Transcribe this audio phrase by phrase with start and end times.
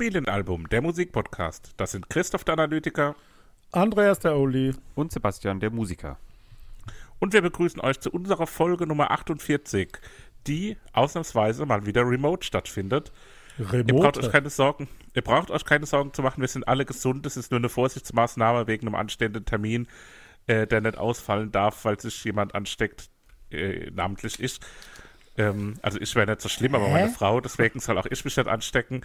[0.00, 1.74] Familienalbum, der Musikpodcast.
[1.76, 3.16] Das sind Christoph der Analytiker
[3.70, 4.72] Andreas der Oli.
[4.94, 6.16] Und Sebastian der Musiker.
[7.18, 9.90] und wir begrüßen euch zu unserer Folge Nummer 48,
[10.46, 13.12] die ausnahmsweise mal wieder remote stattfindet.
[13.58, 14.30] Ihr braucht euch Remote.
[14.30, 14.88] keine Sorgen.
[15.12, 16.40] Ihr braucht euch keine Sorgen zu machen.
[16.40, 17.26] Wir sind alle gesund.
[17.26, 19.86] Es ist nur eine Vorsichtsmaßnahme wegen einem anstehenden Termin,
[20.46, 23.10] äh, der nicht ausfallen darf, weil sich jemand ansteckt,
[23.50, 24.60] äh, namentlich ich.
[25.36, 26.92] Ähm, also ich wäre nicht so schlimm, aber Hä?
[26.92, 27.40] meine Frau.
[27.40, 29.02] Deswegen soll auch ich mich nicht anstecken.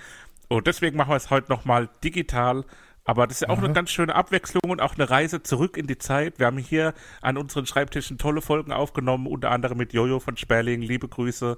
[0.47, 2.63] Und deswegen machen wir es heute nochmal digital.
[3.07, 5.85] Aber das ist ja auch eine ganz schöne Abwechslung und auch eine Reise zurück in
[5.85, 6.39] die Zeit.
[6.39, 10.81] Wir haben hier an unseren Schreibtischen tolle Folgen aufgenommen, unter anderem mit Jojo von Sperling.
[10.81, 11.55] Liebe Grüße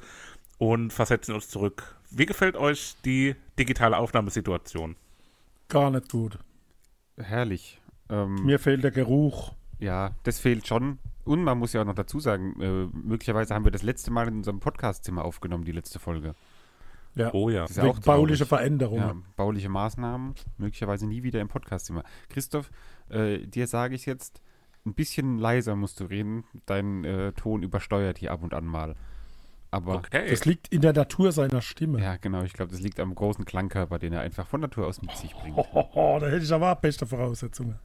[0.58, 1.96] und versetzen uns zurück.
[2.12, 4.98] Wie gefällt euch die digitale Aufnahmesituation?
[5.70, 6.38] Gar nicht gut.
[7.18, 7.80] Herrlich.
[8.10, 9.54] Ähm, Mir fehlt der Geruch.
[9.80, 11.00] ja, das fehlt schon.
[11.28, 14.28] Und man muss ja auch noch dazu sagen, äh, möglicherweise haben wir das letzte Mal
[14.28, 16.36] in unserem Podcastzimmer aufgenommen, die letzte Folge.
[17.16, 17.34] Ja.
[17.34, 17.62] Oh ja.
[17.62, 18.50] Das ist ja auch bauliche traurig.
[18.50, 19.02] Veränderungen.
[19.02, 22.04] Ja, bauliche Maßnahmen, möglicherweise nie wieder im Podcastzimmer.
[22.30, 22.70] Christoph,
[23.10, 24.42] äh, dir sage ich jetzt,
[24.86, 26.46] ein bisschen leiser musst du reden.
[26.66, 28.96] Dein äh, Ton übersteuert hier ab und an mal.
[29.70, 30.30] Aber Okay.
[30.30, 32.02] Das liegt in der Natur seiner Stimme.
[32.02, 35.02] ja, genau, ich glaube, das liegt am großen Klangkörper, den er einfach von Natur aus
[35.02, 35.56] mit sich bringt.
[35.58, 37.78] Hohoho, da hätte ich aber auch beste Voraussetzungen.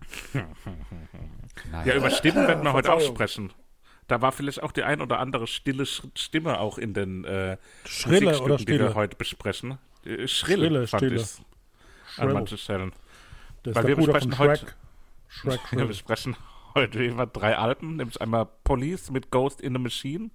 [1.70, 1.86] Naja.
[1.86, 3.52] Ja, über Stimmen werden wir heute auch sprechen.
[4.08, 8.40] Da war vielleicht auch die ein oder andere stille Stimme auch in den äh, Schrille
[8.40, 8.94] oder die wir stille?
[8.94, 9.78] heute besprechen.
[10.04, 11.16] Äh, Schrill, Schrille, fand stille.
[11.16, 11.44] ich an
[12.24, 12.32] Shrill.
[12.34, 12.92] manchen Stellen.
[13.62, 14.38] Das Weil wir besprechen Shrek.
[14.50, 14.66] heute-
[15.28, 15.94] Shrek, Ja, wir Shrill.
[15.94, 16.36] sprechen
[16.74, 20.30] heute über drei Alben, nämlich einmal Police mit Ghost in the Machine.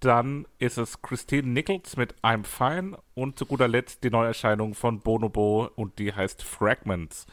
[0.00, 5.00] Dann ist es Christine Nichols mit I'm Fine und zu guter Letzt die Neuerscheinung von
[5.00, 7.26] Bonobo und die heißt Fragments.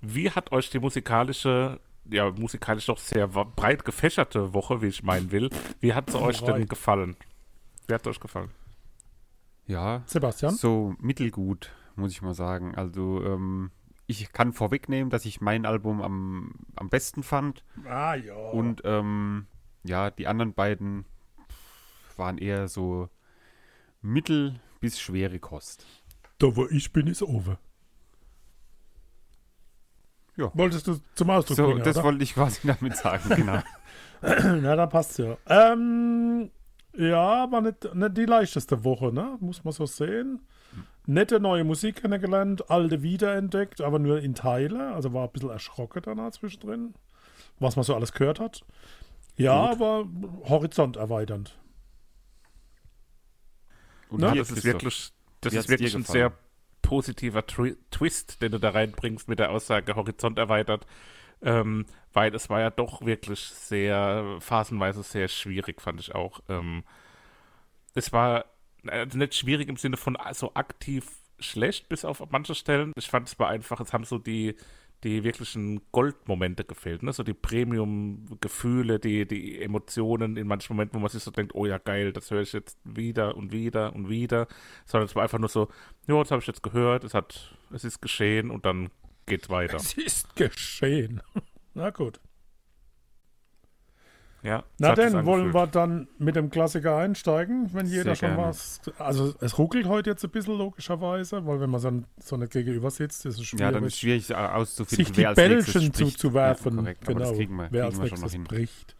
[0.00, 5.32] Wie hat euch die musikalische, ja, musikalisch doch sehr breit gefächerte Woche, wie ich meinen
[5.32, 5.50] will,
[5.80, 7.16] wie hat sie euch denn gefallen?
[7.88, 8.50] Wie hat es euch gefallen?
[9.68, 10.54] ja, Sebastian?
[10.54, 12.74] So mittelgut, muss ich mal sagen.
[12.74, 13.70] Also, ähm,
[14.06, 17.62] ich kann vorwegnehmen, dass ich mein Album am, am besten fand.
[17.86, 18.34] Ah ja.
[18.34, 19.46] Und ähm,
[19.84, 21.04] ja, die anderen beiden
[22.18, 23.08] waren eher so
[24.02, 25.86] mittel bis schwere Kost.
[26.38, 27.58] da wo ich bin, ist over.
[30.36, 30.50] Ja.
[30.54, 32.04] Wolltest du zum Ausdruck So, bringen, das oder?
[32.04, 33.60] wollte ich quasi damit sagen, genau.
[34.62, 35.36] Na, da passt ja.
[35.46, 36.50] Ähm,
[36.96, 39.36] ja, war nicht, nicht die leichteste Woche, ne?
[39.40, 40.40] Muss man so sehen.
[41.06, 44.92] Nette neue Musik kennengelernt, alte wiederentdeckt, aber nur in Teile.
[44.94, 46.94] Also war ein bisschen erschrocken danach zwischendrin,
[47.58, 48.64] was man so alles gehört hat.
[49.36, 50.06] Ja, aber
[50.48, 51.58] Horizont erweiternd.
[54.08, 54.34] Und Ne?
[54.34, 56.32] das ist wirklich, das Wie ist wirklich ein sehr
[56.82, 60.86] positiver Twi Twist, den du da reinbringst mit der Aussage Horizont erweitert.
[61.40, 66.40] Ähm, weil es war ja doch wirklich sehr, phasenweise sehr schwierig, fand ich auch.
[66.48, 66.82] Ähm,
[67.94, 68.46] es war
[68.86, 71.06] äh, nicht schwierig im Sinne von so aktiv
[71.38, 72.92] schlecht, bis auf manche Stellen.
[72.96, 74.56] Ich fand es war einfach, es haben so die,
[75.04, 77.12] die wirklichen Goldmomente gefehlt, ne?
[77.12, 81.66] So die Premium-Gefühle, die, die Emotionen in manchen Momenten, wo man sich so denkt, oh
[81.66, 84.48] ja, geil, das höre ich jetzt wieder und wieder und wieder.
[84.86, 85.68] Sondern es war einfach nur so,
[86.06, 88.90] ja, das habe ich jetzt gehört, es hat, es ist geschehen und dann
[89.26, 89.76] geht's weiter.
[89.76, 91.22] Es ist geschehen.
[91.74, 92.20] Na gut.
[94.42, 98.48] Ja, Na denn, wollen wir dann mit dem Klassiker einsteigen, wenn jeder Sehr schon gerne.
[98.48, 98.80] was.
[98.98, 101.90] Also es ruckelt heute jetzt ein bisschen logischerweise, weil wenn man so,
[102.20, 103.60] so nicht gegenüber sitzt, ist es schwierig.
[103.60, 106.76] Ja, dann ist es schwierig auszufinden, sich die wer Bällchen zuzuwerfen.
[106.76, 108.94] Ja, korrekt, genau, wir, wer als nächstes bricht.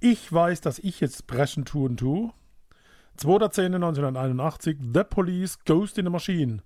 [0.00, 2.32] Ich weiß, dass ich jetzt brechen tun tue.
[3.20, 6.62] 2.10.1981, The Police, Ghost in the Machine.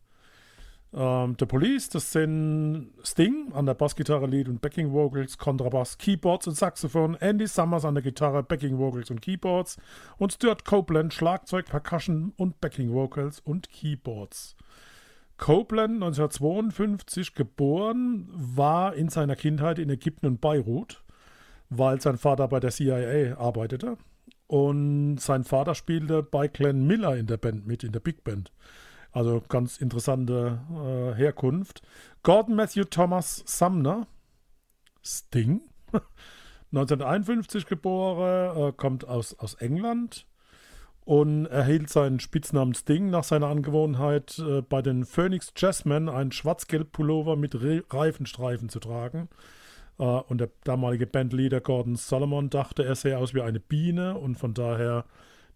[0.96, 6.46] Ähm, The Police, das sind Sting an der Bassgitarre, Lead und Backing Vocals, Kontrabass, Keyboards
[6.46, 9.76] und Saxophon, Andy Summers an der Gitarre, Backing Vocals und Keyboards
[10.16, 14.56] und Stuart Copeland, Schlagzeug, Percussion und Backing Vocals und Keyboards.
[15.36, 21.02] Copeland, 1952 geboren, war in seiner Kindheit in Ägypten und Beirut,
[21.68, 23.98] weil sein Vater bei der CIA arbeitete.
[24.46, 28.50] Und sein Vater spielte bei Glenn Miller in der Band mit, in der Big Band.
[29.16, 31.80] Also ganz interessante äh, Herkunft.
[32.22, 34.06] Gordon Matthew Thomas Sumner,
[35.02, 35.62] Sting,
[36.70, 40.26] 1951 geboren, äh, kommt aus, aus England
[41.06, 46.92] und erhielt seinen Spitznamen Sting nach seiner Angewohnheit, äh, bei den Phoenix Jazzmen einen schwarz-gelb
[46.92, 49.30] Pullover mit Re Reifenstreifen zu tragen.
[49.98, 54.34] Äh, und der damalige Bandleader Gordon Solomon dachte, er sähe aus wie eine Biene und
[54.34, 55.06] von daher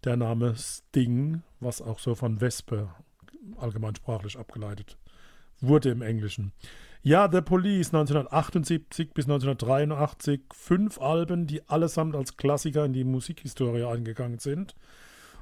[0.03, 2.89] der Name Sting, was auch so von Wespe
[3.57, 4.97] allgemeinsprachlich abgeleitet
[5.61, 6.51] wurde im Englischen.
[7.03, 13.83] Ja, The Police 1978 bis 1983, fünf Alben, die allesamt als Klassiker in die Musikhistorie
[13.83, 14.75] eingegangen sind.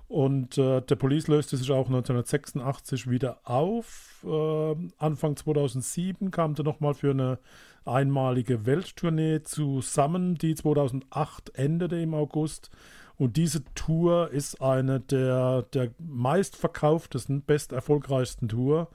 [0.07, 4.25] Und äh, der Police löste sich auch 1986 wieder auf.
[4.25, 7.40] Äh, Anfang 2007 kam er nochmal für eine
[7.86, 12.72] einmalige Welttournee zusammen, die 2008 endete im August.
[13.19, 18.89] Und diese Tour ist eine der, der meistverkauftesten, best erfolgreichsten Tour.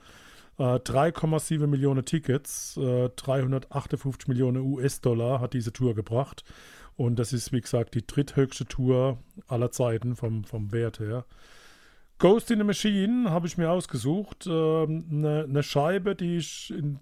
[0.59, 6.43] Äh, 3,7 Millionen Tickets, äh, 358 Millionen US-Dollar hat diese Tour gebracht.
[6.97, 11.27] Und das ist, wie gesagt, die dritthöchste Tour aller Zeiten vom, vom Wert her.
[12.17, 14.47] Ghost in the Machine habe ich mir ausgesucht.
[14.47, 16.99] Eine ähm, ne, ne Scheibe, die ich in,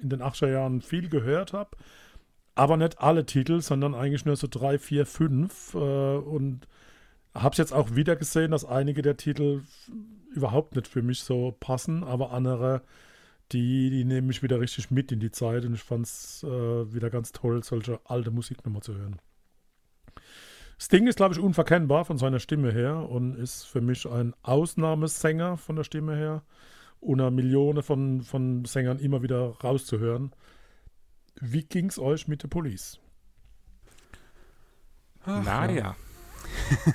[0.00, 1.76] in den 80er Jahren viel gehört habe.
[2.54, 5.74] Aber nicht alle Titel, sondern eigentlich nur so drei, vier, fünf.
[5.74, 6.68] Äh, und
[7.34, 9.62] habe es jetzt auch wieder gesehen, dass einige der Titel
[10.32, 12.82] überhaupt nicht für mich so passen, aber andere,
[13.52, 16.48] die, die nehmen mich wieder richtig mit in die Zeit und ich fand es äh,
[16.94, 19.18] wieder ganz toll, solche alte Musik nochmal zu hören.
[20.78, 25.56] Sting ist, glaube ich, unverkennbar von seiner Stimme her und ist für mich ein Ausnahmesänger
[25.56, 26.42] von der Stimme her,
[27.00, 30.32] unter Millionen von, von Sängern immer wieder rauszuhören.
[31.40, 33.00] Wie ging es euch mit der Police?
[35.26, 35.96] naja.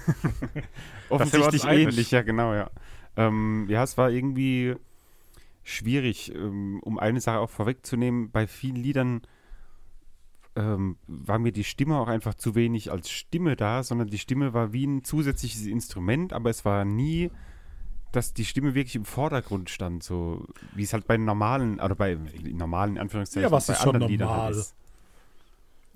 [1.09, 2.69] Offensichtlich ähnlich, ja, genau, ja.
[3.17, 4.75] Ähm, ja, es war irgendwie
[5.63, 8.31] schwierig, ähm, um eine Sache auch vorwegzunehmen.
[8.31, 9.21] Bei vielen Liedern
[10.55, 14.53] ähm, war mir die Stimme auch einfach zu wenig als Stimme da, sondern die Stimme
[14.53, 17.31] war wie ein zusätzliches Instrument, aber es war nie,
[18.11, 22.17] dass die Stimme wirklich im Vordergrund stand, so wie es halt bei normalen, oder bei
[22.43, 24.11] normalen Anführungszeichen ja, was bei ist schon anderen normal?
[24.11, 24.75] Liedern halt ist.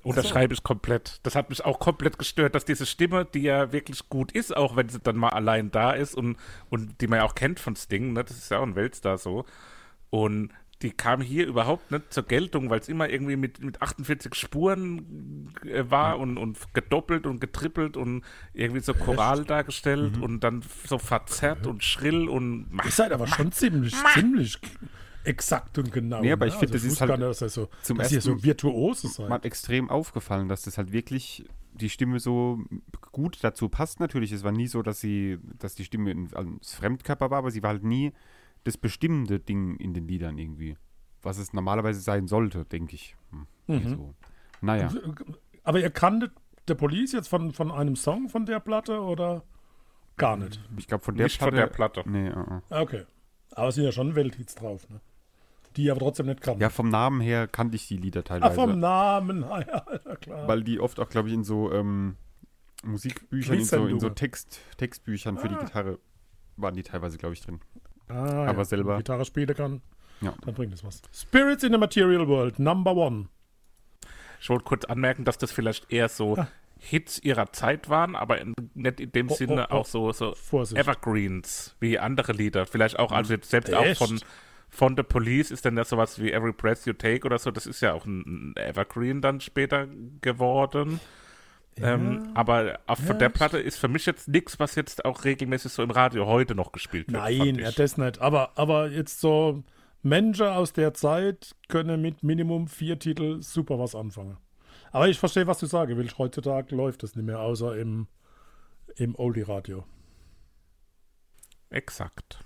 [0.04, 1.22] Unterschreibe ich komplett.
[1.24, 4.76] Das hat mich auch komplett gestört, dass diese Stimme, die ja wirklich gut ist, auch
[4.76, 6.36] wenn sie dann mal allein da ist und,
[6.70, 8.24] und die man ja auch kennt von Sting, ne?
[8.24, 9.46] das ist ja auch ein Weltstar so.
[10.10, 14.36] Und die kam hier überhaupt nicht zur Geltung, weil es immer irgendwie mit, mit 48
[14.36, 18.24] Spuren äh, war und, und gedoppelt und getrippelt und
[18.54, 23.52] irgendwie so choral dargestellt und dann so verzerrt und schrill und Ihr seid aber schon
[23.52, 24.60] ziemlich, ziemlich
[25.24, 26.22] exakt und genau.
[26.22, 26.52] Nee, aber ne?
[26.52, 29.08] ich finde, das ist halt gar nicht, ihr so, zum dass ihr so ersten virtuose
[29.08, 29.30] seid.
[29.30, 32.60] Mir hat extrem aufgefallen, dass das halt wirklich die Stimme so
[33.12, 34.32] gut dazu passt natürlich.
[34.32, 37.64] Es war nie so, dass sie, dass die Stimme ein als Fremdkörper war, aber sie
[37.64, 38.14] war halt nie
[38.64, 40.78] das bestimmende Ding in den Liedern irgendwie.
[41.22, 43.16] Was es normalerweise sein sollte, denke ich.
[43.32, 43.90] Hm, Mhm.
[43.96, 44.14] so.
[44.62, 44.90] Naja.
[45.64, 46.32] Aber ihr kanntet
[46.68, 49.44] der Police jetzt von, von einem Song von der Platte oder
[50.18, 50.60] gar nicht?
[50.78, 52.04] Ich glaube, von der nicht von der Platte.
[52.06, 52.62] Nee, uh -uh.
[52.70, 53.04] Ah, Okay.
[53.56, 55.00] Aber es sind ja schon Welthits drauf, ne?
[55.76, 56.62] Die aber trotzdem nicht kannten.
[56.62, 58.56] Ja, vom Namen her kannte ich die Lieder ah, teilweise.
[58.56, 60.48] vom Namen, ah, ja, ja, klar.
[60.48, 62.16] weil die oft auch, glaube ich, in so ähm,
[62.84, 64.10] Musikbüchern, in so, in so.
[64.10, 65.64] Text, Textbüchern für die Ah.
[65.64, 66.00] Gitarre
[66.58, 67.60] waren die teilweise, glaube ich, drin.
[68.10, 68.66] Ah, aber ja.
[68.66, 69.82] selber- Wenn man Gitarre spielen kann,
[70.22, 70.34] Ja.
[70.46, 71.02] dann bringt es was.
[71.14, 73.28] Spirits in the Material World, Number One.
[74.40, 76.48] Ich wollte kurz anmerken, dass das vielleicht eher so Ah.
[76.80, 79.78] Hits ihrer Zeit waren, aber in, nicht in dem Oh, Sinne oh, oh.
[79.78, 80.78] auch so, so Vorsicht.
[80.78, 82.66] Evergreens wie andere Lieder.
[82.66, 83.98] Vielleicht auch, also jetzt selbst auch Echt?
[84.00, 84.20] von,
[84.70, 87.52] von The Police ist dann ja sowas wie Every Breath You Take oder so.
[87.52, 89.88] Das ist ja auch ein Evergreen dann später
[90.20, 91.00] geworden.
[91.82, 93.30] Ähm, aber auf, von der?
[93.30, 96.72] Platte ist für mich jetzt nichts, was jetzt auch regelmäßig so im Radio heute noch
[96.72, 97.22] gespielt wird.
[97.22, 98.20] Nein, ja, das nicht.
[98.22, 99.64] Aber, aber jetzt so
[100.04, 104.38] Menschen aus der Zeit können mit Minimum vier Titel super was anfangen.
[104.92, 106.18] Aber ich verstehe, was du sagen willst.
[106.20, 108.08] Heutzutage läuft das nicht mehr, außer im,
[108.96, 109.86] im Oldie-Radio.
[111.72, 112.44] Exakt.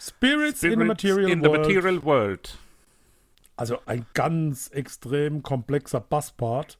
[0.00, 1.60] Spirits, in the Spirits Material in the World.
[1.60, 2.58] Material World.
[3.54, 6.78] Also ein ganz extrem komplexer Basspart.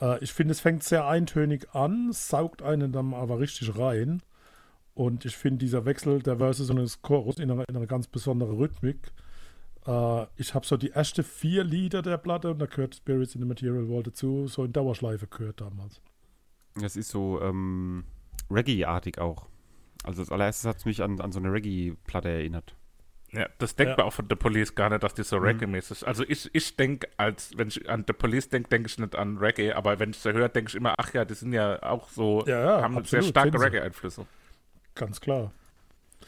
[0.00, 4.22] Äh, ich finde, es fängt sehr eintönig an, saugt einen dann aber richtig rein.
[4.94, 8.08] Und ich finde, dieser Wechsel der Verses und des Chorus in einer, in einer ganz
[8.08, 9.12] besondere Rhythmik.
[9.86, 13.40] Äh, ich habe so die ersten vier Lieder der Platte und da gehört Spirits in
[13.40, 16.00] the Material World dazu, so in Dauerschleife gehört damals.
[16.74, 18.04] Das ist so ähm,
[18.50, 19.46] Reggae-artig auch.
[20.04, 22.74] Also als allererstes hat es mich an, an so eine Reggae-Platte erinnert.
[23.32, 23.96] Ja, das denkt Ja.
[23.98, 25.44] man auch von The Police gar nicht, dass die so Mhm.
[25.44, 29.14] Reggae-mäßig Also ich, ich denke, als wenn ich an The Police denke, denke ich nicht
[29.14, 31.82] an Reggae, aber wenn ich sie höre, denke ich immer, ach ja, die sind ja
[31.82, 33.60] auch so, Ja, ja, haben absolut, sehr starke.
[33.60, 34.24] Reggae-Einflüsse.
[34.94, 35.52] Ganz klar.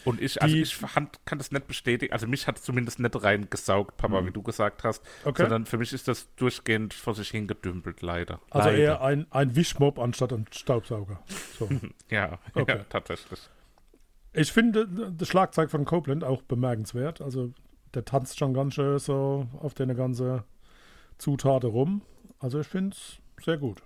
[0.05, 3.01] Und ich, also Die- ich fand, kann das nicht bestätigen, also mich hat es zumindest
[3.01, 4.27] nicht reingesaugt, Papa, Mhm.
[4.29, 5.43] wie du gesagt hast, Okay.
[5.43, 8.41] sondern für mich ist das durchgehend vor sich hingedümpelt, leider.
[8.51, 8.79] Also leider.
[8.83, 11.23] eher ein, ein Wischmob anstatt ein Staubsauger.
[11.59, 11.69] So.
[12.11, 12.77] Ja, Okay.
[12.79, 13.41] ja, tatsächlich.
[14.33, 17.21] Ich finde das Schlagzeug von Copeland auch bemerkenswert.
[17.21, 17.53] Also
[17.95, 20.45] der tanzt schon ganz schön so auf deine ganze
[21.19, 22.03] Zutate rum.
[22.39, 23.83] Also ich finde es sehr gut.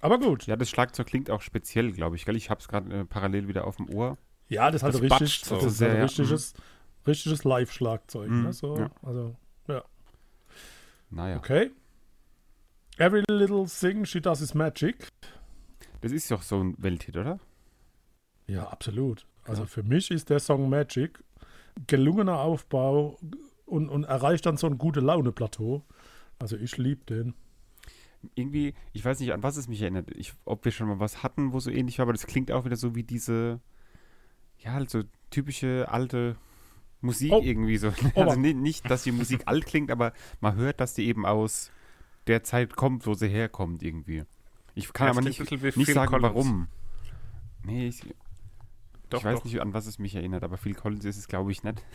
[0.00, 0.46] Aber gut.
[0.46, 2.24] Ja, das Schlagzeug klingt auch speziell, glaube ich.
[2.24, 2.36] Gell?
[2.36, 4.16] Ich habe es gerade äh, parallel wieder auf dem Ohr.
[4.48, 5.54] Ja, das ist halt Das richtig, batscht so.
[5.56, 6.02] das ist halt ja.
[6.02, 6.54] richtiges,
[7.06, 8.28] richtiges Live-Schlagzeug.
[8.30, 8.52] Mhm, Ne?
[8.52, 8.90] So, ja.
[9.02, 9.36] Also,
[11.12, 11.70] Naja, okay.
[12.98, 15.08] Every little thing she does is magic.
[16.02, 17.40] das ist doch so ein Welthit, oder?
[18.50, 19.26] Ja, absolut.
[19.44, 21.22] Also für mich ist der Song Magic
[21.86, 23.18] gelungener Aufbau
[23.66, 25.82] und, und erreicht dann so ein gute Laune-Plateau.
[26.38, 27.34] Also ich liebe den.
[28.34, 30.10] Irgendwie, ich weiß nicht, an was es mich erinnert.
[30.14, 32.64] Ich, ob wir schon mal was hatten, wo so ähnlich war, aber das klingt auch
[32.66, 33.60] wieder so wie diese,
[34.58, 36.36] ja, halt so typische alte
[37.00, 37.40] Musik Oh.
[37.42, 37.88] irgendwie so.
[38.14, 38.40] Oh, also Mann.
[38.42, 41.70] ni- nicht, dass die Musik alt klingt, aber man hört, dass die eben aus
[42.26, 44.24] der Zeit kommt, wo sie herkommt irgendwie.
[44.74, 46.34] Ich kann Ja, aber nicht, nicht sagen, Collins.
[46.34, 46.68] warum.
[47.64, 48.02] Nee, ich,
[49.10, 49.44] Doch, ich weiß doch.
[49.44, 51.82] nicht, an was es mich erinnert, aber Phil Collins ist es, glaube ich, nicht.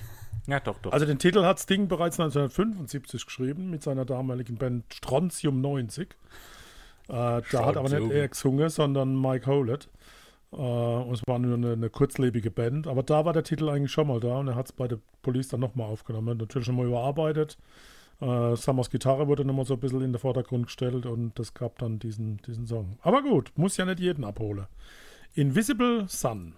[0.47, 0.91] Ja, doch, doch.
[0.91, 6.11] Also den Titel hat Sting bereits 1975 geschrieben mit seiner damaligen Band Strontium 90.
[6.11, 6.13] Äh,
[7.07, 9.89] da hat aber nicht er gesungen, sondern Mike Howlett.
[10.51, 12.85] Äh, und es war nur eine, eine kurzlebige Band.
[12.85, 14.99] Aber da war der Titel eigentlich schon mal da und er hat es bei der
[15.23, 16.37] Police dann nochmal aufgenommen.
[16.37, 17.57] Natürlich nochmal überarbeitet.
[18.21, 21.79] Äh, Summers Gitarre wurde nochmal so ein bisschen in den Vordergrund gestellt und das gab
[21.79, 22.97] dann diesen, diesen Song.
[23.01, 24.67] Aber gut, muss ja nicht jeden abholen.
[25.33, 26.53] Invisible Sun.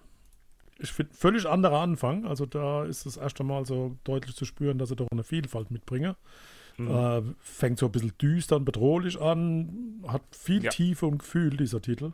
[0.80, 2.26] Ich finde, völlig anderer Anfang.
[2.26, 5.72] Also da ist das erste Mal so deutlich zu spüren, dass ich doch eine Vielfalt
[5.72, 6.16] mitbringe.
[6.78, 6.92] Mhm.
[6.92, 10.70] Äh, fängt so ein bisschen düster und bedrohlich an, hat viel Ja.
[10.70, 12.14] Tiefe und Gefühl, dieser Titel.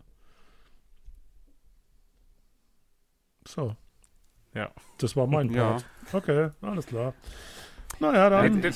[3.46, 3.76] So,
[4.54, 4.72] ja.
[5.00, 5.72] das war mein Ja.
[5.72, 5.86] Part.
[6.14, 7.14] Okay, alles klar.
[8.00, 8.72] Naja, Den, dann.
[8.72, 8.74] den,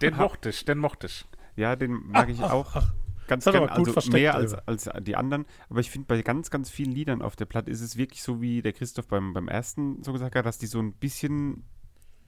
[0.00, 1.26] den mochte ich, den mochte ich.
[1.56, 2.92] Ja, den mag ich auch ganz Das
[3.30, 4.68] aber gut also versteckt, mehr als, Alter.
[4.68, 5.46] als die anderen.
[5.68, 8.40] Aber ich finde, bei ganz, ganz vielen Liedern auf der Platte ist es wirklich so,
[8.40, 11.64] wie der Christoph beim, beim ersten so gesagt hat, dass die so ein bisschen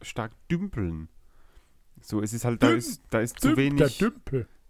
[0.01, 1.09] stark dümpeln.
[2.01, 4.05] So, es ist halt, da Düm- ist, da ist zu Düm- der wenig,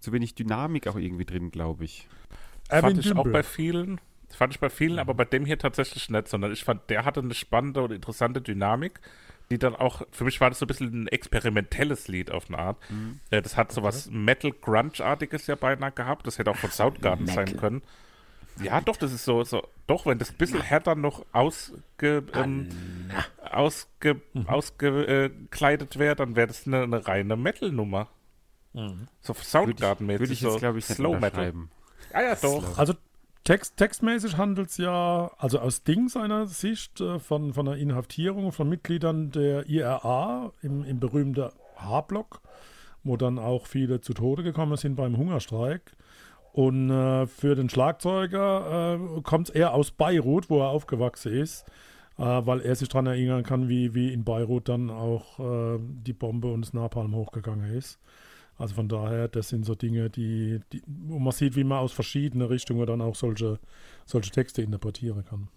[0.01, 2.09] zu wenig Dynamik auch irgendwie drin, glaube ich.
[2.69, 3.33] Erwin fand ich auch Dümpel.
[3.33, 6.65] bei vielen, das fand ich bei vielen, aber bei dem hier tatsächlich nicht, sondern ich
[6.65, 9.01] fand, der hatte eine spannende und interessante Dynamik,
[9.53, 12.59] die dann auch, für mich war das so ein bisschen ein experimentelles Lied auf eine
[12.59, 12.79] Art.
[13.31, 17.57] Äh, Das hat so was Metal-Grunge-artiges ja beinahe gehabt, das hätte auch von Soundgarden sein
[17.57, 17.83] können.
[18.63, 22.69] Ja, doch, das ist so, so doch, wenn das ein bisschen härter noch ausge, ähm,
[23.51, 28.09] ausge, ausgekleidet wäre, dann wäre das eine, eine reine Metal-Nummer.
[28.75, 31.53] So Würde ich, Soundgarden-mäßig, würde ich so jetzt, glaube ich, Slow Metal.
[32.13, 32.79] Ah ja, doch.
[32.79, 32.95] Also
[33.45, 38.53] Text, textmäßig handelt es ja, also aus Ding seiner Sicht, äh, von, von einer Inhaftierung
[38.53, 42.41] von Mitgliedern der IRA im, im berühmten H-Block,
[43.03, 45.97] wo dann auch viele zu Tode gekommen sind beim Hungerstreik.
[46.53, 51.67] Und äh, für den Schlagzeuger äh, kommt es eher aus Beirut, wo er aufgewachsen ist,
[52.19, 56.13] äh, weil er sich daran erinnern kann, wie, wie in Beirut dann auch äh, die
[56.13, 57.99] Bombe und das Napalm hochgegangen ist.
[58.63, 61.91] Also von daher, das sind so Dinge, die, die, wo man sieht, wie man aus
[61.93, 63.59] verschiedenen Richtungen dann auch solche,
[64.05, 65.49] solche Texte interpretieren kann.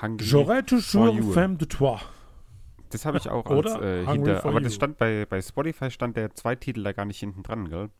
[0.00, 1.98] Hungry J'aurais toujours femme de toi.
[2.90, 4.76] Das habe ich auch Oder als äh, Hungry hinter, aber das You.
[4.76, 7.90] stand bei, bei Spotify stand der zwei Titel da gar nicht hinten dran, gell?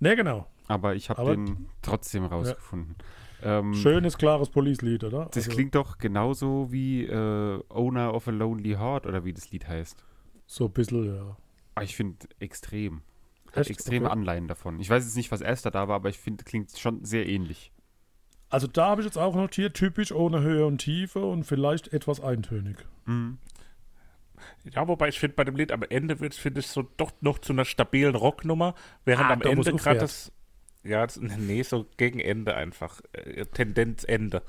[0.00, 0.46] Ne, genau.
[0.68, 2.96] Aber ich habe den trotzdem rausgefunden.
[3.42, 5.28] Ähm, Schönes, klares Police-Lied, oder?
[5.32, 9.50] Das Also, klingt doch genauso wie äh, Owner of a Lonely Heart oder wie das
[9.50, 10.04] Lied heißt.
[10.46, 11.36] So ein bisschen, ja.
[11.74, 13.02] Ah, ich finde extrem.
[13.48, 13.70] Hat Echt?
[13.70, 14.12] extreme Okay.
[14.12, 14.80] Anleihen davon.
[14.80, 17.72] Ich weiß jetzt nicht, was erster da war, aber ich finde, klingt schon sehr ähnlich.
[18.50, 22.20] Also da habe ich jetzt auch notiert, typisch ohne Höhe und Tiefe und vielleicht etwas
[22.20, 22.76] eintönig.
[23.04, 23.38] Mhm.
[24.64, 27.12] Ja, wobei ich finde, bei dem Lied am Ende wird es, finde ich, so doch
[27.20, 30.32] noch zu einer stabilen Rocknummer, während Ah, am Ende gerade das,
[30.82, 34.42] ja, das, nee, so gegen Ende einfach, äh, Tendenzende.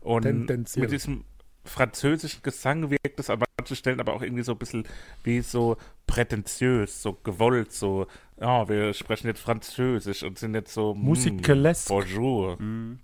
[0.00, 0.82] Und Tendenziell.
[0.82, 1.24] mit diesem
[1.70, 4.84] französischen Gesang wirkt es an manchen Stellen aber auch irgendwie so ein bisschen
[5.24, 8.06] wie so prätentiös, so gewollt, so,
[8.40, 11.88] ja, wir sprechen jetzt Französisch und sind jetzt so, hm, Musikalesque.
[11.88, 12.60] bonjour.
[12.60, 12.98] Mhm.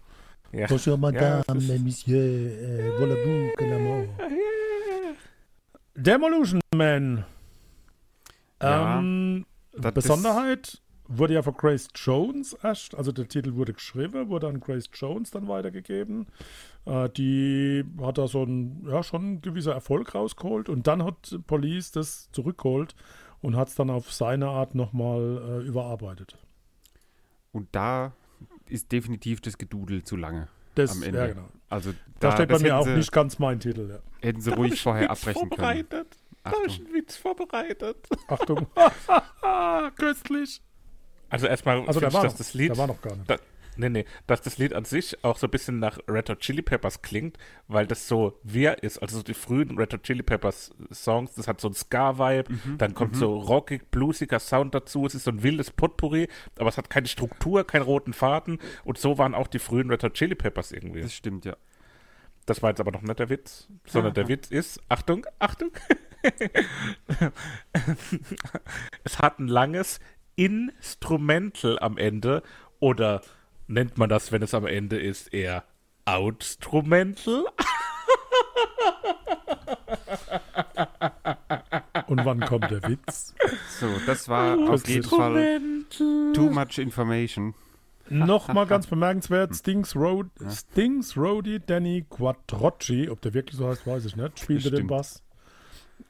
[0.53, 0.67] Ja.
[0.69, 4.07] Bonjour, Madame, ist- Monsieur, äh, voulez-vous que l'amour?
[5.95, 7.25] Demolition Man.
[8.63, 9.47] Ja, ähm,
[9.95, 14.89] Besonderheit wurde ja von Grace Jones erst, also der Titel wurde geschrieben, wurde an Grace
[14.93, 16.27] Jones dann weitergegeben.
[16.87, 21.39] Äh, die hat da so ein, ja, schon ein gewisser Erfolg rausgeholt und dann hat
[21.47, 22.95] Police das zurückgeholt
[23.43, 26.39] und hat es dann auf seine Art nochmal äh, überarbeitet.
[27.53, 28.13] Und da
[28.69, 30.49] ist definitiv das Gedudel zu lange.
[30.75, 31.19] Das, Am Ende.
[31.19, 31.49] Ja, genau.
[31.69, 33.89] Also Da, da, steht bei das mir auch sie, nicht ganz mein Titel.
[33.91, 33.99] Ja.
[34.21, 35.49] Hätten sie Da ruhig vorher Witz abbrechen können.
[35.51, 36.07] vorbereitet.
[36.45, 36.87] Da habe ich Achtung.
[36.87, 38.09] einen Witz vorbereitet.
[38.29, 38.67] Achtung.
[39.97, 40.63] Köstlich.
[41.29, 43.29] Also erstmal Also finde ich, dass noch, das Lied der war noch gar nicht.
[43.29, 43.37] Da,
[43.77, 46.63] nee, nee, dass das Lied an sich auch so ein bisschen nach Red Hot Chili
[46.63, 48.99] Peppers klingt, weil das so wir ist.
[48.99, 52.79] Also so die frühen Red Hot Chili Peppers Songs, das hat so ein Ska-Vibe, Mhm,
[52.79, 55.07] dann kommt so rockig, bluesiger Sound dazu.
[55.07, 56.29] Es ist so ein wildes Potpourri,
[56.59, 58.59] aber es hat keine Struktur, keinen roten Faden.
[58.85, 61.01] Und so waren auch die frühen Red Hot Chili Peppers irgendwie.
[61.01, 61.57] Das stimmt, ja.
[62.47, 65.73] Das war jetzt aber noch nicht der Witz, sondern der Witz ist, Achtung, Achtung,
[69.05, 69.99] es hat ein langes
[70.37, 72.43] Instrumental am Ende
[72.79, 73.23] oder
[73.67, 75.65] nennt man das, wenn es am Ende ist, eher
[76.05, 77.45] Outstrumental?
[82.07, 83.35] Und wann kommt der Witz?
[83.81, 85.59] So, das war auf jeden Fall
[85.89, 87.55] too much information.
[88.09, 94.05] Nochmal ganz bemerkenswert, Stings, Road, Stings Roadie Danny Quattrocci, ob der wirklich so heißt, weiß
[94.05, 94.87] ich nicht, spielte den.
[94.87, 95.25] Bass.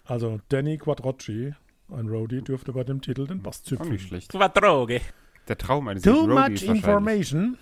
[0.04, 1.54] Also Danny Quattrocci,
[1.90, 3.92] ein Roadie, dürfte bei dem Titel den Bass Auch züpfen.
[3.92, 4.30] nicht schlecht.
[4.30, 5.00] Quadroge.
[5.48, 7.56] Der Traum eines Too much information.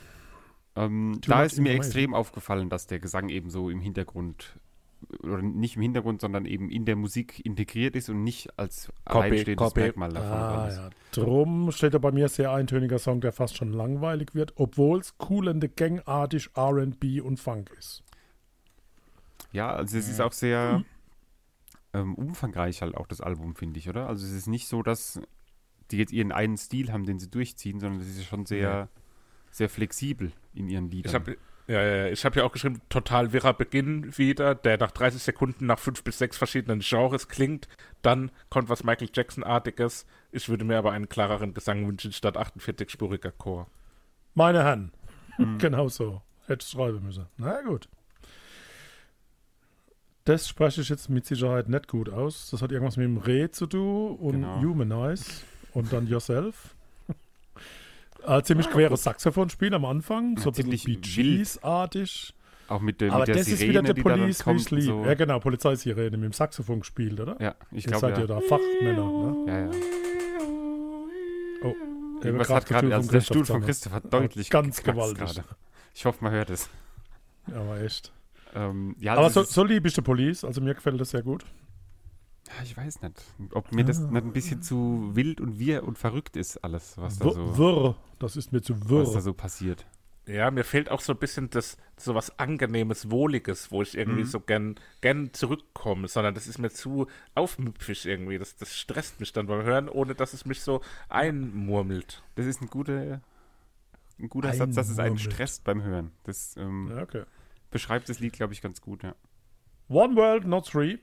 [0.76, 4.58] Ähm, Too da much ist mir extrem aufgefallen, dass der Gesang eben so im Hintergrund
[5.22, 9.26] oder nicht im Hintergrund, sondern eben in der Musik integriert ist und nicht als Copy,
[9.26, 9.80] alleinstehendes copy.
[9.80, 10.90] Merkmal davon Ah, ja.
[11.12, 15.16] Drum steht er bei mir sehr eintöniger Song, der fast schon langweilig wird, obwohl es
[15.18, 18.02] coolende gangartig R&B und Funk ist.
[19.52, 20.84] Ja, also es ist auch sehr
[21.92, 24.08] ähm, umfangreich halt auch das Album, finde ich, oder?
[24.08, 25.20] Also es ist nicht so, dass
[25.94, 28.88] die jetzt ihren einen Stil haben, den sie durchziehen, sondern es ist schon sehr,
[29.50, 31.10] sehr flexibel in ihren Liedern.
[31.10, 31.36] Ich habe
[31.66, 35.64] ja, ja, ich hab ja auch geschrieben, total wirrer Beginn wieder, der nach 30 Sekunden
[35.64, 37.68] nach fünf bis sechs verschiedenen Genres klingt.
[38.02, 40.04] Dann kommt was Michael Jackson-artiges.
[40.30, 43.66] Ich würde mir aber einen klareren Gesang wünschen statt 48-spuriger Chor.
[44.34, 44.92] Meine Herren,
[45.38, 45.56] Mhm.
[45.58, 46.20] genau so.
[46.46, 47.26] Hätte ich schreiben müssen.
[47.38, 47.88] Na gut.
[50.24, 52.50] Das spreche ich jetzt mit Sicherheit nicht gut aus.
[52.50, 54.60] Das hat irgendwas mit dem Re zu tun und Genau.
[54.60, 55.24] Humanize
[55.74, 56.74] und dann Yourself.
[58.26, 62.32] Äh, ziemlich queres Saxophonspiel am Anfang, so ein bisschen ziemlich Bee Gees-artig.
[62.68, 64.70] auch mit, der Aber mit der das Sirene, ist wieder der Police, kommt.
[64.70, 64.82] liebe.
[64.86, 65.04] So.
[65.04, 67.36] Ja genau, Polizeisirene mit dem Saxophon gespielt, oder?
[67.38, 69.44] Ja, ich Ihr glaube seid ja da Fachmänner, ne?
[69.46, 69.70] ja, ja.
[71.64, 71.74] Oh,
[72.22, 75.18] Irgendwas hat gerade, also der Stuhl von Christoph hat deutlich ganz gewaltig.
[75.18, 75.44] gerade.
[75.94, 76.70] Ich hoffe, man hört es.
[77.48, 78.10] Ja, aber echt.
[78.54, 81.22] Ähm, ja, Aber so, ist- so liebe ich die Police, also mir gefällt das sehr
[81.22, 81.44] gut.
[82.48, 84.11] Ja, ich weiß nicht, ob mir das Ah.
[84.11, 87.96] nicht ein bisschen zu wild und wir und verrückt ist, alles, was da so, Wirr,
[88.18, 89.20] das ist mir zu was da wirr.
[89.22, 89.87] so passiert.
[90.26, 94.22] Ja, mir fehlt auch so ein bisschen das, so was Angenehmes, Wohliges, wo ich irgendwie
[94.22, 94.26] Mhm.
[94.26, 98.38] so gern, gern zurückkomme, sondern das ist mir zu aufmüpfig irgendwie.
[98.38, 100.80] Das, das stresst mich dann beim Hören, ohne dass es mich so
[101.11, 102.22] einmurmelt.
[102.37, 103.20] Das ist ein guter,
[104.18, 106.11] ein guter Satz, dass es einen stresst beim Hören.
[106.24, 107.24] Das ähm, Ja, okay.
[107.70, 109.14] beschreibt das Lied, glaube ich, ganz gut, ja.
[109.88, 110.98] One World, not three.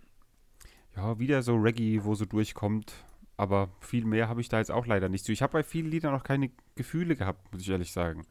[0.95, 2.93] Ja, wieder so Reggae, wo so durchkommt.
[3.38, 5.32] Aber viel mehr habe ich da jetzt auch leider nicht zu.
[5.32, 8.25] Ich habe bei vielen Liedern noch keine Gefühle gehabt, muss ich ehrlich sagen.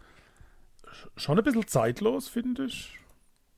[1.17, 2.97] Schon ein bisschen zeitlos, finde ich.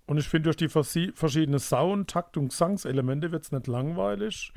[0.06, 4.52] Und ich finde, durch die versi- verschiedenen Sound-, Takt- und Gesangselemente wird es nicht langweilig.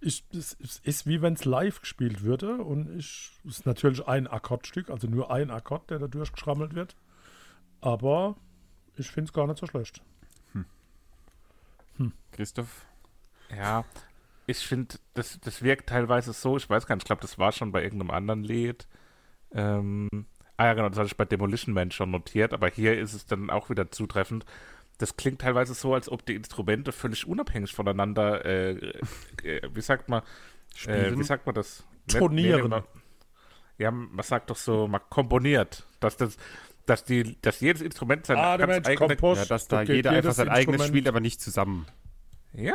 [0.00, 2.56] Ich, es, es ist wie wenn es live gespielt würde.
[2.56, 6.96] Und ich, es ist natürlich ein Akkordstück, also nur ein Akkord, der da durchgeschrammelt wird.
[7.80, 8.36] Aber
[8.96, 10.02] ich finde es gar nicht so schlecht.
[12.32, 12.86] Christoph?
[13.56, 13.84] Ja,
[14.46, 17.52] ich finde, das, das wirkt teilweise so, ich weiß gar nicht, ich glaube, das war
[17.52, 18.86] schon bei irgendeinem anderen Lied.
[19.52, 20.08] Ähm,
[20.56, 23.26] ah ja, genau, das hatte ich bei Demolition Man schon notiert, aber hier ist es
[23.26, 24.44] dann auch wieder zutreffend.
[24.98, 28.70] Das klingt teilweise so, als ob die Instrumente völlig unabhängig voneinander, äh,
[29.42, 30.24] äh, wie sagt man, äh,
[30.76, 31.18] Spielen?
[31.18, 31.84] wie sagt man das?
[32.08, 32.70] Tonieren.
[32.70, 32.84] man-
[33.78, 36.36] ja, man sagt doch so, man komponiert, dass das,
[36.86, 39.42] dass die, dass jedes Instrument sein Ah, ganz Mensch, eigene, Kompost.
[39.42, 41.86] ja, dass da jeder einfach sein eigenes spielt, aber nicht zusammen.
[42.54, 42.74] Ja,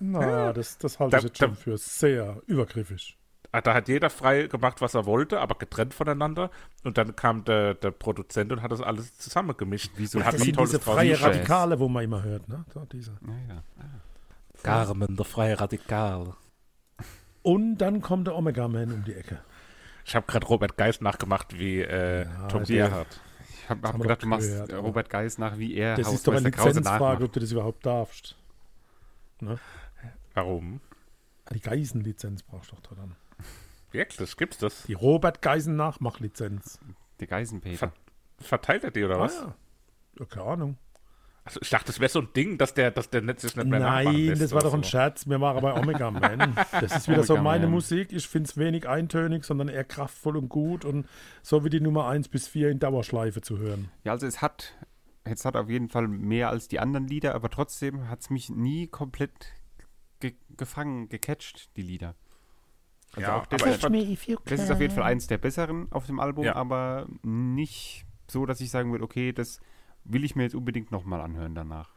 [0.00, 3.16] Na, das, das halte Da- ich jetzt da- schon für sehr übergriffig.
[3.50, 6.50] Ah, Da hat jeder frei gemacht, was er wollte, aber getrennt voneinander.
[6.84, 9.92] Und dann kam der, der Produzent und hat das alles zusammengemischt.
[9.96, 11.22] Wie so und hat Das sind diese freie Jazz.
[11.22, 12.66] Radikale, wo man immer hört, ne?
[12.74, 13.12] So, diese.
[13.26, 13.62] Ja, ja.
[14.62, 16.34] Carmen, der freie Radikal.
[17.42, 19.40] Und dann kommt der Omega Man um die Ecke.
[20.04, 23.20] Ich habe gerade Robert Geist nachgemacht wie äh, Ja, Tom Gerhardt.
[23.50, 26.34] Ich habe hab gedacht, du machst gehört, Robert Geis nach, wie er Das ist doch
[26.34, 28.36] eine Lizenzfrage, ob du das überhaupt darfst.
[30.34, 30.80] Warum?
[31.52, 33.16] Die Geisenlizenz brauchst du doch da dann.
[33.90, 34.36] Wirklich?
[34.36, 34.84] Gibt's das?
[34.84, 36.78] Die Robert Geisen Nachmachlizenz.
[37.20, 37.78] Der Geisenpeter.
[37.78, 37.92] Ver
[38.40, 39.38] verteilt er die oder was?
[39.38, 39.54] Ah, ja.
[40.20, 40.26] ja.
[40.26, 40.78] Keine Ahnung.
[41.48, 43.66] Also ich dachte, das wäre so ein Ding, dass der, dass der nicht, sich nicht
[43.66, 44.90] mehr Nein, lässt das war doch ein so.
[44.90, 45.26] Scherz.
[45.26, 46.54] Wir waren bei Omega Man.
[46.72, 47.72] Das ist wieder so meine Man.
[47.72, 48.12] Musik.
[48.12, 51.08] Ich finde es wenig eintönig, sondern eher kraftvoll und gut und
[51.42, 53.90] so wie die Nummer 1 bis 4 in Dauerschleife zu hören.
[54.04, 54.74] Ja, also es hat,
[55.30, 58.50] es hat auf jeden Fall mehr als die anderen Lieder, aber trotzdem hat es mich
[58.50, 59.32] nie komplett
[60.20, 62.14] ge gefangen, gecatcht, die Lieder.
[63.12, 63.94] Also Ja, auch das, fand,
[64.44, 66.56] das ist auf jeden Fall eins der besseren auf dem Album, Ja.
[66.56, 69.60] aber nicht so, dass ich sagen würde, okay, das
[70.04, 71.94] will ich mir jetzt unbedingt nochmal anhören danach.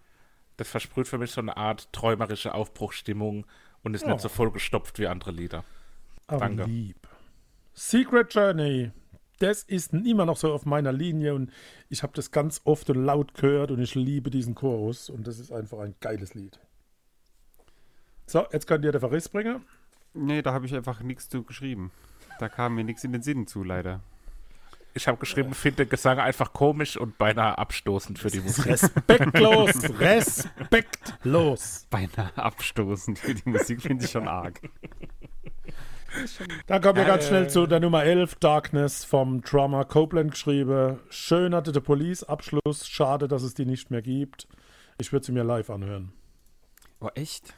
[0.57, 3.47] das versprüht für mich so eine Art träumerische Aufbruchstimmung
[3.81, 4.09] und ist Ja.
[4.11, 5.63] nicht so vollgestopft wie andere Lieder.
[6.27, 6.65] Aber Danke.
[6.65, 7.07] lieb.
[7.73, 8.91] Secret Journey.
[9.41, 11.51] Das ist immer noch so auf meiner Linie und
[11.89, 15.39] ich habe das ganz oft und laut gehört und ich liebe diesen Chorus und das
[15.39, 16.59] ist einfach ein geiles Lied.
[18.27, 19.65] So, jetzt könnt ihr der Verriss bringen.
[20.13, 21.91] Nee, da habe ich einfach nichts zu geschrieben.
[22.37, 24.01] Da kam mir nichts in den Sinn zu, leider.
[24.93, 28.67] Ich habe geschrieben, finde Gesang einfach komisch und beinahe abstoßend für die Musik.
[28.67, 31.87] Respektlos, respektlos.
[31.89, 34.61] Beinahe abstoßend für die Musik finde ich schon arg.
[36.67, 40.99] Dann kommen wir Äh, ganz schnell zu der Nummer 11, Darkness vom Drummer Copeland geschrieben.
[41.09, 42.87] Schön hatte der Police Abschluss.
[42.87, 44.47] Schade, dass es die nicht mehr gibt.
[44.99, 46.13] Ich würde sie mir live anhören.
[46.99, 47.53] Oh, echt?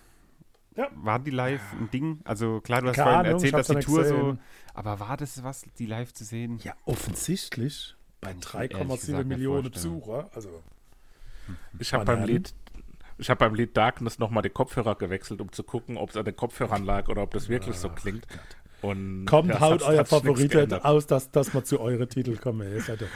[0.75, 0.87] Ja.
[0.95, 2.21] War die live ein Ding?
[2.23, 4.15] Also klar, du hast Keine vorhin erzählt, dass die Tour nicht so.
[4.17, 4.39] gesehen.
[4.73, 6.59] Aber war das was, die live zu sehen?
[6.63, 7.95] Ja, offensichtlich.
[8.21, 9.71] Bei Kann ich mir ehrlich 3,7 gesagt nicht Millionen.
[9.71, 10.29] Besucher.
[10.33, 10.63] Also,
[11.79, 12.23] Ich habe beim.
[12.23, 12.53] Lied,
[13.17, 16.25] ich habe beim Lied Darkness nochmal die Kopfhörer gewechselt, um zu gucken, ob es an
[16.25, 18.25] den Kopfhörern lag oder ob das wirklich so klingt.
[18.81, 22.67] Und kommt, ja, haut euer Favorit aus, dass, dass wir zu euren Titel kommen.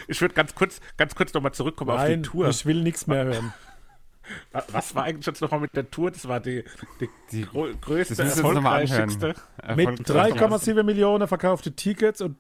[0.08, 2.48] Ich würde ganz kurz, ganz kurz nochmal zurückkommen Nein, auf die Tour.
[2.48, 3.54] ich will nichts mehr hören.
[4.54, 6.12] Wa- Was war eigentlich jetzt nochmal mit der Tour?
[6.12, 6.64] Das war die,
[7.02, 9.36] die, Die- grö größte, erfolgreichste.
[9.76, 10.34] Mit Erfolgreich.
[10.36, 12.38] 3,7 Millionen verkaufte Tickets und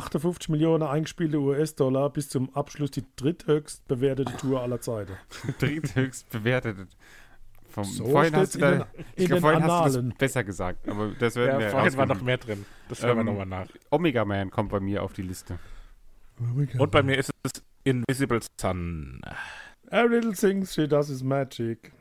[0.00, 5.12] 358 Millionen eingespielte US-Dollar bis zum Abschluss die dritthöchst bewertete Tour aller Zeiten.
[5.60, 6.88] dritthöchst bewertet.
[7.68, 8.84] Vom, So vorhin hast du da, den-
[9.16, 12.06] ich glaub, vorhin hast du das besser gesagt, aber das werden wir Ja, vorhin war
[12.06, 12.64] noch mehr drin.
[12.88, 13.66] Das hören wir Ähm, nochmal nach.
[13.90, 15.58] Omega Man kommt bei mir auf die Liste.
[16.78, 19.20] Und bei mir ist es Invisible Sun.
[19.90, 21.92] Every little thing she does is magic.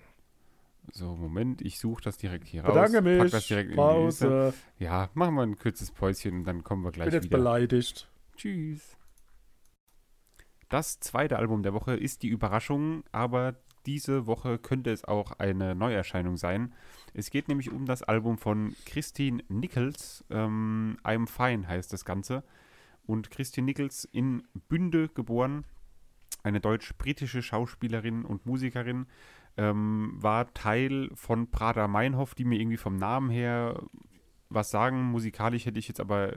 [0.91, 2.74] So, Moment, ich suche das direkt hier raus.
[2.74, 3.32] Bedanke pack mich.
[3.32, 4.28] das direkt in die Liste.
[4.28, 4.54] Pause.
[4.78, 7.38] Ja, machen wir ein kurzes Päuschen und dann kommen wir Ich gleich bin jetzt wieder.
[7.38, 8.12] beleidigt.
[8.36, 8.98] Tschüss.
[10.69, 15.76] Das zweite Album der Woche ist die Überraschung, aber diese Woche könnte es auch eine
[15.76, 16.74] Neuerscheinung sein.
[17.13, 20.24] Es geht nämlich um das Album von Christine Nichols.
[20.30, 22.43] Ähm, I'm Fine heißt das Ganze.
[23.06, 25.65] Und Christine Nichols in Bünde geboren,
[26.43, 29.06] eine deutsch-britische Schauspielerin und Musikerin,
[29.57, 33.81] ähm, war Teil von Prada Meinhof, die mir irgendwie vom Namen her
[34.49, 35.03] was sagen.
[35.03, 36.33] Musikalisch hätte ich jetzt aber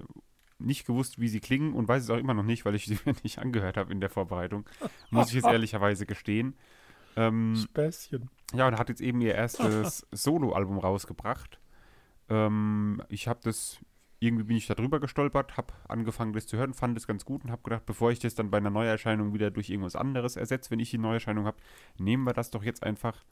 [0.59, 2.98] nicht gewusst, wie sie klingen und weiß es auch immer noch nicht, weil ich sie
[3.05, 4.64] mir nicht angehört habe in der Vorbereitung.
[5.11, 6.57] Muss ich jetzt ehrlicherweise gestehen.
[7.16, 8.29] Ähm, Späßchen.
[8.52, 11.59] ja, und hat jetzt eben ihr erstes Soloalbum rausgebracht.
[12.29, 13.79] Ähm, ich habe das,
[14.18, 17.44] irgendwie bin ich da drüber gestolpert, habe angefangen, das zu hören, fand es ganz gut
[17.44, 20.70] und habe gedacht, bevor ich das dann bei einer Neuerscheinung wieder durch irgendwas anderes ersetze,
[20.70, 21.59] wenn ich die Neuerscheinung habe,
[21.98, 23.24] nehmen wir das doch jetzt einfach.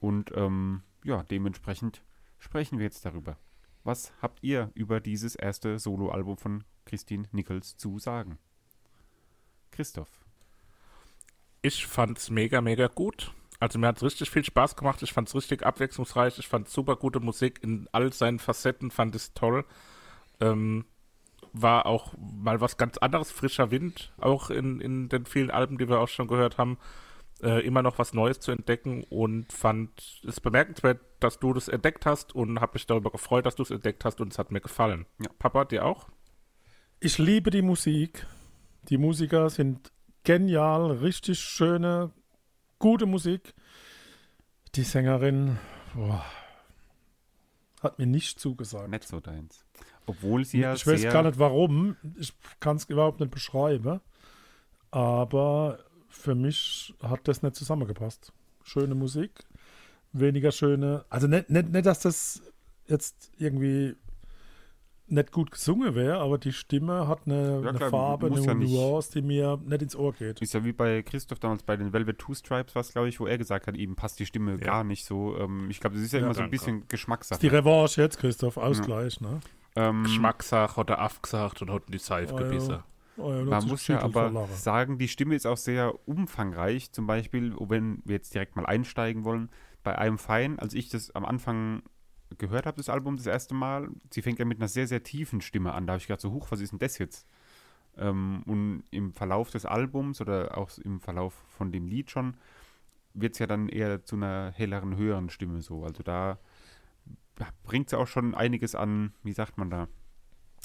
[0.00, 2.02] Und ähm, ja, dementsprechend
[2.38, 3.38] sprechen wir jetzt darüber.
[3.84, 8.38] Was habt ihr über dieses erste Soloalbum von Christine Nichols zu sagen?
[9.70, 10.24] Christoph.
[11.62, 13.32] Ich fand's mega, mega gut.
[13.60, 15.02] Also mir hat's richtig viel Spaß gemacht.
[15.02, 16.38] Ich fand's richtig abwechslungsreich.
[16.38, 18.90] Ich fand super gute Musik in all seinen Facetten.
[18.90, 19.64] Fand es toll.
[20.40, 20.84] Ähm,
[21.52, 25.88] war auch mal was ganz anderes, frischer Wind, auch in, in den vielen Alben, die
[25.88, 26.78] wir auch schon gehört haben.
[27.42, 32.06] Äh, immer noch was Neues zu entdecken und fand es bemerkenswert, dass du das entdeckt
[32.06, 34.60] hast und habe mich darüber gefreut, dass du es entdeckt hast und es hat mir
[34.60, 35.06] gefallen.
[35.20, 35.30] Ja.
[35.38, 36.08] Papa, dir auch?
[37.00, 38.26] Ich liebe die Musik.
[38.88, 39.92] Die Musiker sind
[40.22, 42.12] genial, richtig schöne,
[42.78, 43.54] gute Musik.
[44.74, 45.58] Die Sängerin
[45.94, 46.24] boah,
[47.82, 48.88] hat mir nicht zugesagt.
[48.88, 49.64] Nicht so deins.
[50.06, 51.96] Obwohl sie ja ich weiß sehr gar nicht warum.
[52.18, 54.00] Ich kann es überhaupt nicht beschreiben.
[54.90, 58.32] Aber für mich hat das nicht zusammengepasst.
[58.62, 59.30] Schöne Musik,
[60.12, 61.04] weniger schöne.
[61.10, 62.42] Also nicht, nicht, nicht dass das
[62.86, 63.96] jetzt irgendwie
[65.06, 68.54] nicht gut gesungen wäre, aber die Stimme hat eine, Ja, eine klar, Farbe, eine ja
[68.54, 70.40] Nuance, die mir nicht ins Ohr geht.
[70.40, 73.26] Ist ja wie bei Christoph damals bei den Velvet Two Stripes, was glaube ich, wo
[73.26, 75.36] er gesagt hat, ihm passt die Stimme gar nicht so.
[75.38, 77.36] Ähm, ich glaube, das ist ja, Ja, immer so ein bisschen Geschmackssache.
[77.36, 78.56] ist die Revanche jetzt, Christoph.
[78.56, 79.40] Ausgleich, ne?
[79.76, 82.44] Ähm, Geschmackssache oder Afgesagt und hat die Seife Oh, ja.
[82.44, 82.82] gebissen.
[83.16, 86.90] Oh, ja, Man muss ja aber sagen, die Stimme ist auch sehr umfangreich.
[86.92, 89.50] Zum Beispiel, wenn wir jetzt direkt mal einsteigen wollen,
[89.84, 91.82] bei einem Fein, als ich das am Anfang
[92.38, 95.40] gehört habe, das Album das erste Mal, sie fängt ja mit einer sehr, sehr tiefen
[95.40, 95.86] Stimme an.
[95.86, 97.26] Da habe ich gedacht, so, huch, was ist denn das jetzt?
[97.96, 102.36] Ähm, und im Verlauf des Albums oder auch im Verlauf von dem Lied schon,
[103.12, 105.84] wird es ja dann eher zu einer helleren, höheren Stimme so.
[105.84, 106.38] Also da
[107.64, 109.88] bringt sie auch schon einiges an, wie sagt man da,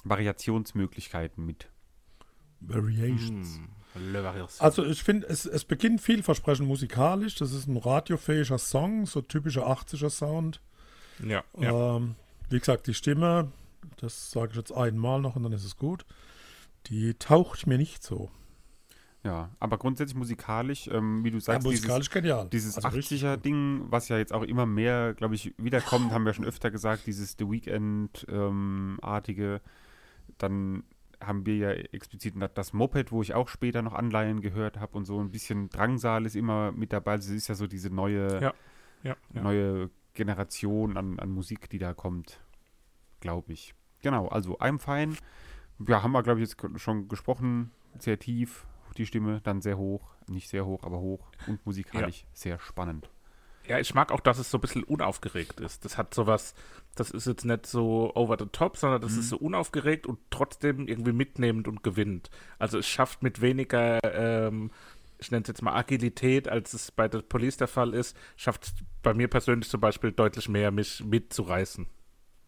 [0.03, 1.69] Variationsmöglichkeiten mit.
[2.61, 3.57] Variations.
[3.57, 3.69] Hm.
[4.61, 7.35] Also ich finde, es, es beginnt vielversprechend musikalisch.
[7.35, 10.61] Das ist ein radiofähiger Song, so typischer 80er Sound.
[11.23, 11.97] ja, ja.
[11.97, 12.15] Ähm,
[12.49, 13.51] wie gesagt, die Stimme,
[13.97, 16.05] das sage ich jetzt einmal noch und dann ist es gut.
[16.87, 18.29] Die taucht mir nicht so.
[19.23, 22.47] Ja, aber grundsätzlich musikalisch, ähm, wie du Ja, sagst, musikalisch genial.
[22.49, 23.29] dieses, dieses Also richtig gut.
[23.31, 27.05] 80er-Ding, was ja jetzt auch immer mehr, glaube ich, wiederkommt, haben wir schon öfter gesagt,
[27.05, 29.59] dieses The Weekend-artige.
[30.37, 30.83] dann
[31.21, 35.03] haben wir ja explizit das Moped, wo ich auch später noch Anleihen gehört habe und
[35.03, 37.11] so ein bisschen Drangsal ist immer mit dabei.
[37.13, 38.53] Also es ist ja so diese neue, Ja,
[39.03, 39.41] ja, ja.
[39.41, 42.39] neue Generation an, an Musik, die da kommt,
[43.19, 43.75] glaube ich.
[44.01, 45.15] Genau, also I'm Fine
[45.85, 47.71] Ja, haben wir, glaube ich, jetzt schon gesprochen.
[47.97, 50.15] Sehr tief, die Stimme, dann sehr hoch.
[50.27, 51.31] Nicht sehr hoch, aber hoch.
[51.47, 53.09] Und musikalisch sehr spannend.
[53.67, 55.85] Ja, ich mag auch, dass es so ein bisschen unaufgeregt ist.
[55.85, 56.55] Das hat sowas,
[56.95, 60.87] das ist jetzt nicht so over the top, sondern das ist so unaufgeregt und trotzdem
[60.87, 62.31] irgendwie mitnehmend und gewinnt.
[62.57, 64.71] Also es schafft mit weniger, ähm,
[65.19, 68.63] ich nenne es jetzt mal Agilität, als es bei der Police der Fall ist, schafft
[68.63, 68.73] es
[69.03, 71.85] bei mir persönlich zum Beispiel deutlich mehr, mich mitzureißen.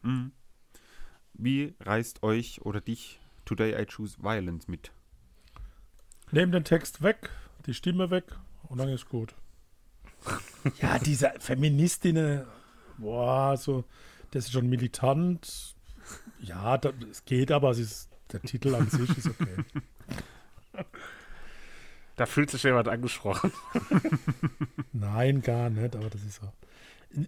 [0.01, 0.31] Mhm.
[1.33, 4.91] Wie reißt euch oder dich Today I Choose Violence mit?
[6.31, 7.29] Nehm den Text weg,
[7.65, 8.23] die Stimme weg
[8.69, 9.33] und dann ist gut.
[10.81, 12.45] ja, diese Feministinnen,
[12.97, 13.83] boah, so,
[14.31, 15.75] das ist schon militant.
[16.39, 20.85] Ja, da, es geht, aber es ist, der Titel an sich ist okay.
[22.15, 23.51] Da fühlt sich jemand angesprochen.
[24.93, 26.51] Nein, gar nicht, aber das ist so.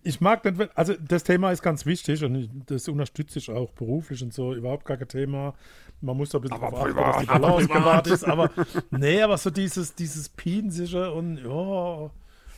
[0.03, 3.71] Ich mag wenn- also das Thema ist ganz wichtig und ich, das unterstütze ich auch
[3.73, 5.53] beruflich und so, überhaupt gar kein Thema.
[6.01, 8.49] Man muss da ein bisschen Aber achten, privat, dass die Balance gewahrt ist, aber
[8.91, 12.09] nee, aber so dieses, dieses Pinsische und ja,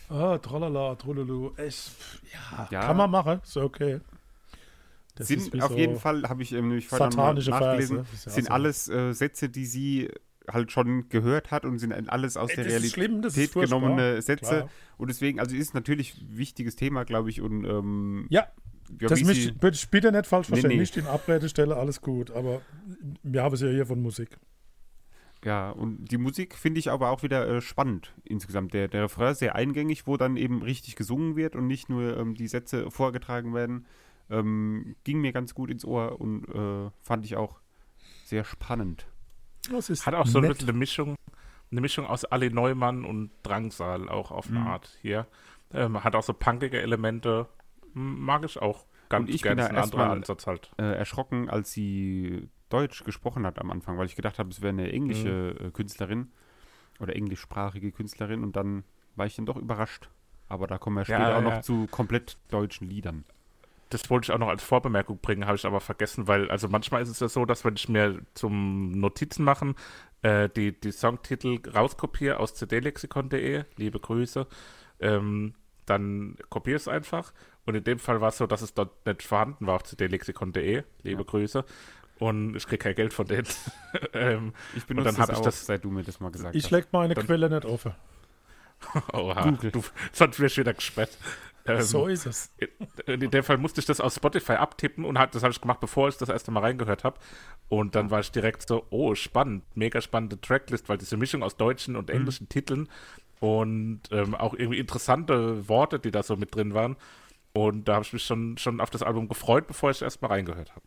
[0.10, 1.92] ah, tralala, trululu, echt,
[2.34, 2.82] ja, Ja.
[2.88, 4.00] kann man machen, ist okay.
[5.16, 8.30] Das sind auf so jeden Fall, habe ich ähm, nämlich vorhin nachgelesen, Verse.
[8.30, 8.54] Sind so.
[8.54, 10.10] alles äh, Sätze, die sie
[10.52, 13.22] halt schon gehört hat und sind alles aus Ey, der Realität schlimm,
[13.54, 14.46] genommene Sätze.
[14.46, 14.70] Klar.
[14.98, 17.42] Und deswegen, also ist natürlich ein wichtiges Thema, glaube ich.
[17.42, 18.48] Und ähm, Ja,
[19.02, 20.78] ja, das mich, bitte, nicht falsch Nee, verstehen, nee.
[20.78, 22.62] nicht in Abrede stelle, alles gut, aber
[23.24, 24.38] wir haben es ja hier von Musik.
[25.44, 28.74] ja, und die Musik finde ich aber auch wieder äh, spannend insgesamt.
[28.74, 32.36] Der, der Refrain sehr eingängig, wo dann eben richtig gesungen wird und nicht nur ähm,
[32.36, 33.86] die Sätze vorgetragen werden.
[34.30, 37.60] Ähm, ging mir ganz gut ins Ohr und äh, fand ich auch
[38.24, 39.06] sehr spannend.
[39.72, 41.16] Hat auch so ein bisschen eine Mischung,
[41.72, 44.68] eine Mischung aus Ali Neumann und Drangsal auch auf eine Mhm.
[44.68, 45.28] Art hier.
[45.74, 47.48] Ähm, hat auch so punkige Elemente.
[47.94, 49.56] Mag ich auch ganz Und ich gerne.
[49.56, 50.72] bin da ein anderer erstmal- Ansatz halt.
[50.78, 54.70] äh, erschrocken, als sie Deutsch gesprochen hat am Anfang, weil ich gedacht habe, es wäre
[54.74, 56.32] eine englische äh, Künstlerin
[57.00, 58.84] oder englischsprachige Künstlerin und dann
[59.16, 60.10] war ich dann doch überrascht.
[60.48, 61.56] Aber da kommen wir Ja, später auch ja.
[61.56, 63.24] noch zu komplett deutschen Liedern.
[63.90, 67.02] Das wollte ich auch noch als Vorbemerkung bringen, habe ich aber vergessen, weil also manchmal
[67.04, 69.76] ist es ja so, dass wenn ich mir zum Notizen machen
[70.24, 74.48] äh, die, die Songtitel rauskopiere aus cdlexikon.de, liebe Grüße,
[75.00, 75.54] ähm,
[75.86, 77.32] dann kopiere ich es einfach.
[77.68, 80.84] Und in dem Fall war es so, dass es dort nicht vorhanden war auf cdlexikon.de,
[81.04, 81.28] liebe Ja.
[81.28, 81.64] Grüße.
[82.18, 83.48] Und ich kriege kein Geld von denen.
[84.14, 86.56] ähm, Ich benutze dann hab das ich auch, das- seit du mir das mal gesagt
[86.56, 86.72] Ich hast.
[86.72, 87.94] leg meine Dann- Quelle nicht offen.
[89.14, 89.72] oha, Google.
[89.72, 91.18] du, sonst wirst du wieder gesperrt.
[91.68, 92.54] Ähm, so ist es.
[93.08, 95.60] in in dem Fall musste ich das aus Spotify abtippen und hat, das habe ich
[95.60, 97.20] gemacht, bevor ich das erste Mal reingehört habe.
[97.70, 101.58] Und dann war ich direkt so, oh, spannend, mega spannende Tracklist, weil diese Mischung aus
[101.58, 102.88] deutschen und englischen Titeln
[103.40, 106.98] und ähm, auch irgendwie interessante Worte, die da so mit drin waren.
[107.54, 110.28] Und da habe ich mich schon, schon auf das Album gefreut, bevor ich erst mal
[110.28, 110.86] reingehört habe.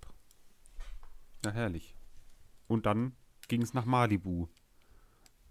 [1.44, 1.94] Ja, herrlich.
[2.66, 3.12] Und dann
[3.48, 4.48] ging es nach Malibu.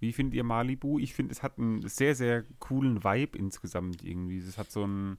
[0.07, 0.99] Wie findet ihr Malibu?
[0.99, 4.37] Ich finde, es hat einen sehr, sehr coolen Vibe insgesamt irgendwie.
[4.37, 5.17] Es hat so einen,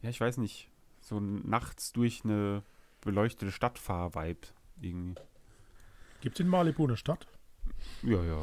[0.00, 0.70] ja, ich weiß nicht,
[1.02, 2.62] so ein nachts durch eine
[3.02, 4.46] beleuchtete Stadtfahr-Vibe
[4.80, 5.20] irgendwie.
[6.22, 7.26] Gibt es in Malibu eine Stadt?
[8.02, 8.40] Ja, ja.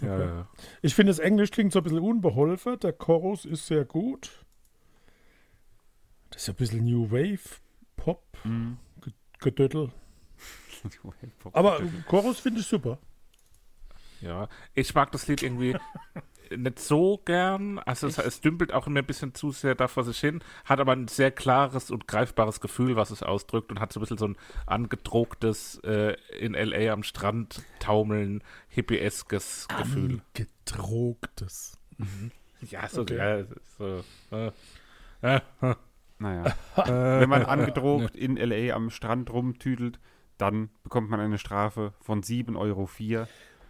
[0.00, 0.44] Okay.
[0.80, 2.80] Ich finde, das Englisch klingt so ein bisschen unbeholfen.
[2.80, 4.46] Der Chorus ist sehr gut.
[6.30, 7.60] Das ist ja ein bisschen New Wave,
[7.96, 8.78] Pop, Mhm.
[9.38, 9.92] Gedöttel.
[11.52, 12.98] Aber Chorus finde ich super.
[14.20, 15.76] Ja, ich mag das Lied irgendwie
[16.56, 17.78] nicht so gern.
[17.80, 20.80] Also es, es dümpelt auch immer ein bisschen zu sehr da vor sich hin, hat
[20.80, 24.18] aber ein sehr klares und greifbares Gefühl, was es ausdrückt und hat so ein bisschen
[24.18, 26.92] so ein angedrucktes äh, in L.A.
[26.92, 30.22] am Strand taumeln, hippieskes Gefühl.
[30.34, 31.78] Gedrucktes.
[32.62, 33.16] Ja, so, Okay.
[33.16, 33.44] ja,
[33.78, 34.02] so
[34.36, 34.50] äh,
[35.22, 35.74] äh, äh,
[36.18, 36.54] Naja.
[36.86, 38.74] Wenn man angedruckt in L.A.
[38.74, 40.00] am Strand rumtüdelt,
[40.38, 42.88] dann bekommt man eine Strafe von 7,04 Euro.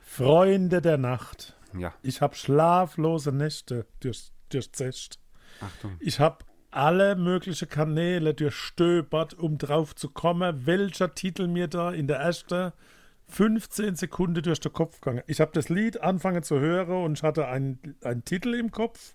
[0.09, 1.55] Freunde der Nacht.
[1.79, 5.21] Ja, Ich habe schlaflose Nächte durch, durchzecht.
[5.61, 5.97] Achtung.
[6.01, 6.39] Ich habe
[6.71, 12.73] alle möglichen Kanäle durchstöbert, um drauf zu kommen, welcher Titel mir da in der ersten
[13.29, 15.23] 15 Sekunden durch den Kopf gegangen.
[15.27, 19.15] Ich habe das Lied angefangen zu hören und ich hatte einen, einen Titel im Kopf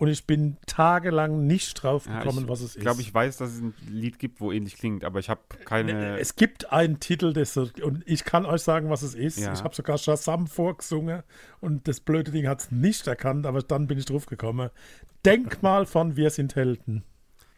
[0.00, 2.76] und ich bin tagelang nicht drauf Ja, gekommen, ich was es ist.
[2.76, 5.40] Ich glaube, ich weiß, dass es ein Lied gibt, wo ähnlich klingt, aber ich habe
[5.64, 6.18] keine.
[6.18, 9.38] Es gibt einen Titel, das und ich kann euch sagen, was es ist.
[9.38, 9.52] Ja.
[9.52, 11.22] Ich habe sogar Shazam vorgesungen
[11.60, 14.70] und das blöde Ding hat es nicht erkannt, aber dann bin ich drauf gekommen.
[15.24, 17.04] Denk mal von Wir sind Helden.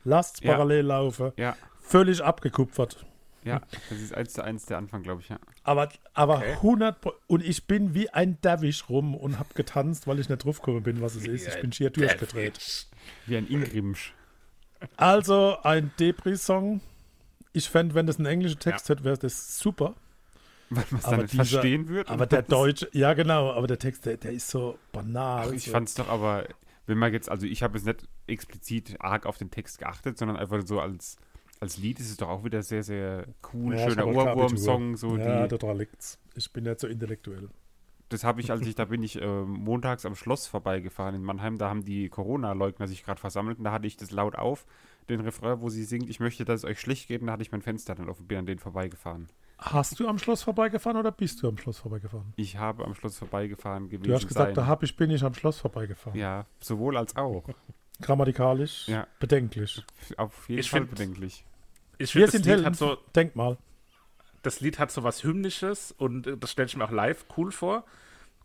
[0.05, 0.53] Lasst's Ja.
[0.53, 1.33] parallel laufen.
[1.37, 3.07] Ja, Völlig abgekupfert.
[3.45, 5.39] Ja, das ist eins zu eins der Anfang, glaube ich, ja.
[5.65, 6.53] Aber, aber Okay.
[6.53, 10.45] 100 Pro und ich bin wie ein Derwisch rum und habe getanzt, weil ich nicht
[10.45, 11.49] drauf gekommen bin, was es ist.
[11.49, 12.87] Ich bin schier durchgedreht.
[13.27, 14.15] Wie ein Ingrimsch.
[14.97, 16.81] Also ein Depri-Song.
[17.53, 19.95] Ich fände, wenn das ein englischer Text hätte, wäre das super.
[20.71, 22.09] weil man es Aber dann nicht dieser- verstehen wird.
[22.11, 25.49] Aber der Deutsche, ja genau, aber der Text, der, der ist so banal.
[25.49, 25.71] Ach, ich so.
[25.73, 26.47] fand es doch aber,
[26.87, 30.37] wenn man jetzt, also ich habe jetzt nicht explizit arg auf den Text geachtet, sondern
[30.39, 31.17] einfach so als,
[31.63, 34.97] als Lied ist es doch auch wieder sehr, sehr cool, Ja, schöner Ohrwurm-Song.
[34.97, 36.19] So ja, die, daran liegt's.
[36.35, 37.49] Ich bin nicht so intellektuell.
[38.09, 41.59] das habe ich, als ich, da bin ich äh, montags am Schloss vorbeigefahren in Mannheim,
[41.59, 44.67] da haben die Corona-Leugner sich gerade versammelt und da hatte ich das laut auf,
[45.09, 47.43] den Refrain, wo sie singt, ich möchte, dass es euch schlecht geht und da hatte
[47.43, 49.29] ich mein Fenster dann offen, bin an denen vorbeigefahren.
[49.59, 52.33] Hast du am Schloss vorbeigefahren oder bist du am Schloss vorbeigefahren?
[52.37, 54.55] Ich habe am Schloss vorbeigefahren gewesen Du hast gesagt, sein.
[54.57, 56.19] da hab ich, bin ich am Schloss vorbeigefahren.
[56.19, 57.45] Ja, sowohl als auch.
[58.01, 59.07] Grammatikalisch Ja.
[59.21, 59.85] bedenklich.
[60.17, 61.45] Auf jeden Ich Fall find- bedenklich.
[62.03, 62.67] Ich finde, das Lied Helden.
[62.67, 63.57] hat so, Denk mal.
[64.43, 67.53] das Lied hat so was Hymnisches und äh, das stelle ich mir auch live cool
[67.53, 67.85] vor.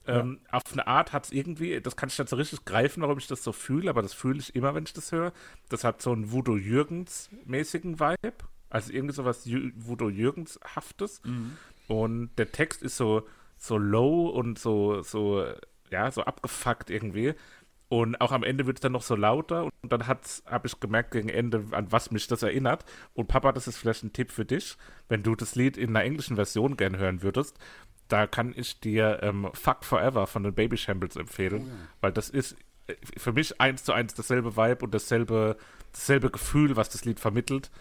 [0.05, 3.17] Ähm, Auf eine Art hat es irgendwie, das kann ich nicht so richtig greifen, warum
[3.17, 5.33] ich das so fühle, aber das fühle ich immer, wenn ich das höre.
[5.67, 8.33] Das hat so einen Voodoo Jürgens-mäßigen Vibe.
[8.69, 11.21] Also irgendwie so was Voodoo Jürgens-haftes.
[11.87, 15.45] Und der Text ist so, so low und so, so,
[15.89, 17.33] ja, so abgefuckt irgendwie.
[17.89, 21.11] Und auch am Ende wird es dann noch so lauter und dann habe ich gemerkt
[21.11, 22.83] gegen Ende, an was mich das erinnert.
[23.13, 26.03] Und Papa, das ist vielleicht ein Tipp für dich, wenn du das Lied in einer
[26.03, 27.57] englischen Version gern hören würdest,
[28.09, 31.71] da kann ich dir ähm, Fuck Forever von den Baby Shambles empfehlen,
[32.01, 35.57] weil das ist äh, für mich eins zu eins dasselbe Vibe und dasselbe,
[35.93, 37.71] dasselbe Gefühl, was das Lied vermittelt,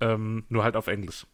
[0.00, 1.26] ähm, nur halt auf Englisch.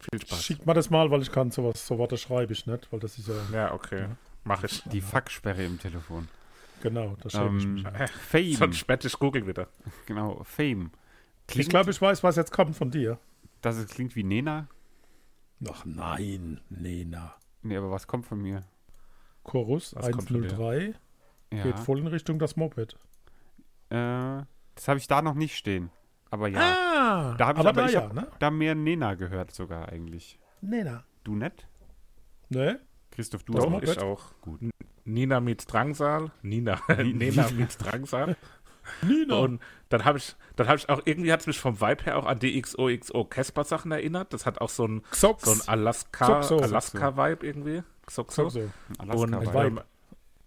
[0.00, 0.44] Viel Spaß.
[0.44, 3.18] Schick mal das mal, weil ich kann sowas, so Worte schreibe ich nicht, weil das
[3.18, 4.06] ist ja, Ja, okay.
[4.44, 4.82] Mach ich.
[4.90, 6.26] Die Fucksperre im Telefon.
[6.82, 7.86] Genau, da schäme ich Ähm, mich.
[8.10, 8.52] Fame.
[8.54, 9.68] Sonst später ich google wieder.
[10.06, 10.90] Genau, Fame.
[11.54, 13.18] Ich glaube, ich weiß, was jetzt kommt von dir.
[13.62, 14.68] dass es klingt wie Nena.
[15.68, 17.34] Ach nein, Nena.
[17.62, 18.64] Nee, aber was kommt von mir?
[19.44, 20.50] Chorus Was kommt von dir?
[20.50, 20.94] 103
[21.52, 21.62] Ja.
[21.62, 22.94] geht voll in Richtung das Moped.
[23.90, 24.42] Äh,
[24.74, 25.90] das habe ich da noch nicht stehen.
[26.30, 26.60] Aber ja.
[26.60, 28.26] Ah, da habe ich aber aber, da ich ja, hab ne?
[28.38, 30.38] da mehr Nena gehört sogar eigentlich.
[30.60, 31.04] Nena.
[31.24, 31.68] Du nicht?
[32.48, 32.80] Ne?
[33.12, 33.82] Christoph, du auch?
[33.82, 34.22] Ich auch.
[34.40, 34.60] Gut.
[35.04, 36.30] Nina meets Drangsal.
[36.42, 36.80] Nina.
[36.98, 38.36] Ni- Nina meets Drangsal.
[39.02, 39.36] Nina.
[39.36, 42.16] Und dann habe ich, dann habe ich auch, irgendwie hat es mich vom Vibe her
[42.16, 44.32] auch an die XOXO Casper Sachen erinnert.
[44.32, 45.44] Das hat auch so ein, Xox.
[45.44, 46.58] so ein Alaska, Xoxo.
[46.58, 47.82] Alaska-Vibe irgendwie.
[48.06, 48.48] Xoxo.
[48.48, 48.70] so.
[48.98, 49.58] Alaska Und Vibe.
[49.66, 49.80] ähm,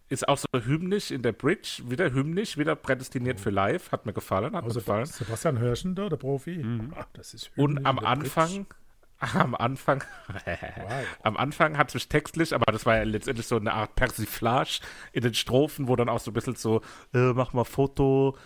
[0.09, 3.91] ist auch so hymnisch in der Bridge, wieder hymnisch, wieder prädestiniert für live.
[3.91, 5.05] Hat mir gefallen, hat mir Also gefallen.
[5.05, 6.57] Sebastian Hörschen da, der Profi.
[6.57, 6.93] Mhm.
[6.95, 8.67] Ach, das ist Und am Anfang,
[9.33, 10.03] am Anfang,
[10.45, 11.03] Wow.
[11.23, 14.79] am Anfang hat es mich textlich, aber das war ja letztendlich so eine Art Persiflage
[15.13, 16.81] in den Strophen, wo dann auch so ein bisschen so,
[17.13, 18.37] äh, mach mal Foto,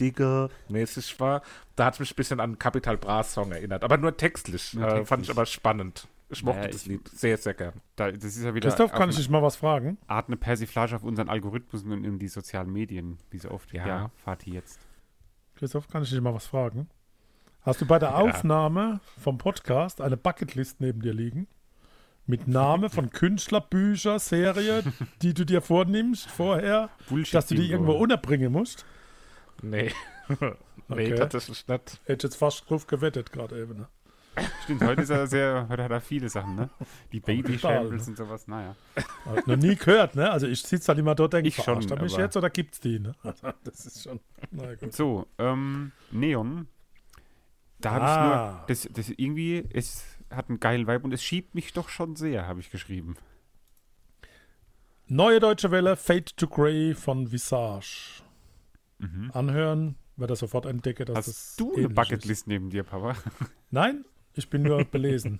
[0.00, 1.42] Digger, mäßig war.
[1.74, 4.74] Da hat es mich ein bisschen an Capital Bra Song erinnert, aber nur textlich.
[4.74, 5.22] Nur äh, Fand textlich.
[5.24, 6.06] ich aber spannend.
[6.28, 7.74] Ich mochte Ja, das ich- Lied sehr, sehr gern.
[7.94, 9.96] Da, das ist ja wieder Christoph, kann ich dich mal was fragen?
[10.06, 13.72] Art eine Persiflage auf unseren Algorithmus und in die sozialen Medien, wie so oft.
[13.72, 13.86] Ja.
[13.86, 14.80] Ja, Fatih jetzt.
[15.54, 16.88] Christoph, kann ich dich mal was fragen?
[17.66, 21.48] Hast du bei der Aufnahme vom Podcast eine Bucketlist neben dir liegen?
[22.24, 24.84] Mit Name von Künstler, Bücher, Serie,
[25.20, 27.34] die du dir vornimmst vorher, Bullshit.
[27.34, 28.86] dass du die irgendwo unterbringen musst?
[29.62, 29.90] Nee.
[30.28, 30.52] nee,
[30.88, 31.14] Okay.
[31.16, 32.00] tatsächlich nicht.
[32.04, 33.78] Hätte ich jetzt fast drauf gewettet gerade eben.
[33.78, 33.88] Ne?
[34.62, 36.70] Stimmt, heute ist er sehr, heute hat er viele Sachen, ne?
[37.10, 38.10] Die Baby Shambles ne?
[38.12, 38.76] und sowas, naja.
[39.24, 40.30] Hab noch nie gehört, ne?
[40.30, 43.00] Also ich sitze halt immer dort und denke, Ich schon, mich jetzt oder gibt's die,
[43.00, 43.16] ne?
[43.64, 44.20] Das ist schon,
[44.52, 44.92] na gut.
[44.92, 46.68] So, ähm, Neon.
[47.80, 48.50] Da habe Ah.
[48.52, 51.88] ich nur, das, das irgendwie, es hat einen geilen Vibe und es schiebt mich doch
[51.88, 53.16] schon sehr, habe ich geschrieben.
[55.08, 58.22] Neue deutsche Welle, Fade to Grey von Visage.
[58.98, 59.30] Mhm.
[59.32, 61.94] Anhören, werde er sofort entdecke, dass das Hast du eine ähnlich ist.
[61.94, 63.14] Bucketlist neben dir, Papa?
[63.70, 65.38] Nein, ich bin nur belesen.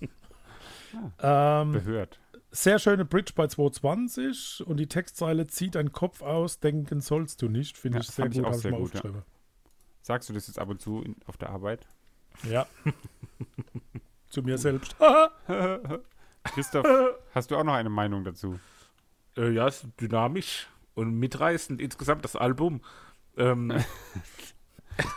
[1.19, 2.19] ähm, Behört.
[2.51, 7.49] sehr schöne Bridge bei 220 und die Textzeile zieht deinen Kopf aus, denken sollst du
[7.49, 7.77] nicht.
[7.77, 9.23] Finde Ja, ich sehr fand ich gut, auch sehr gut, ja.
[10.01, 11.85] Sagst du das jetzt ab und zu in, auf der Arbeit?
[12.43, 12.67] Ja.
[14.29, 14.95] Zu mir selbst.
[16.43, 16.85] Christoph,
[17.33, 18.59] hast du auch noch eine Meinung dazu?
[19.35, 22.81] Äh, ja, ist dynamisch und mitreißend insgesamt das Album.
[23.37, 23.73] Ähm,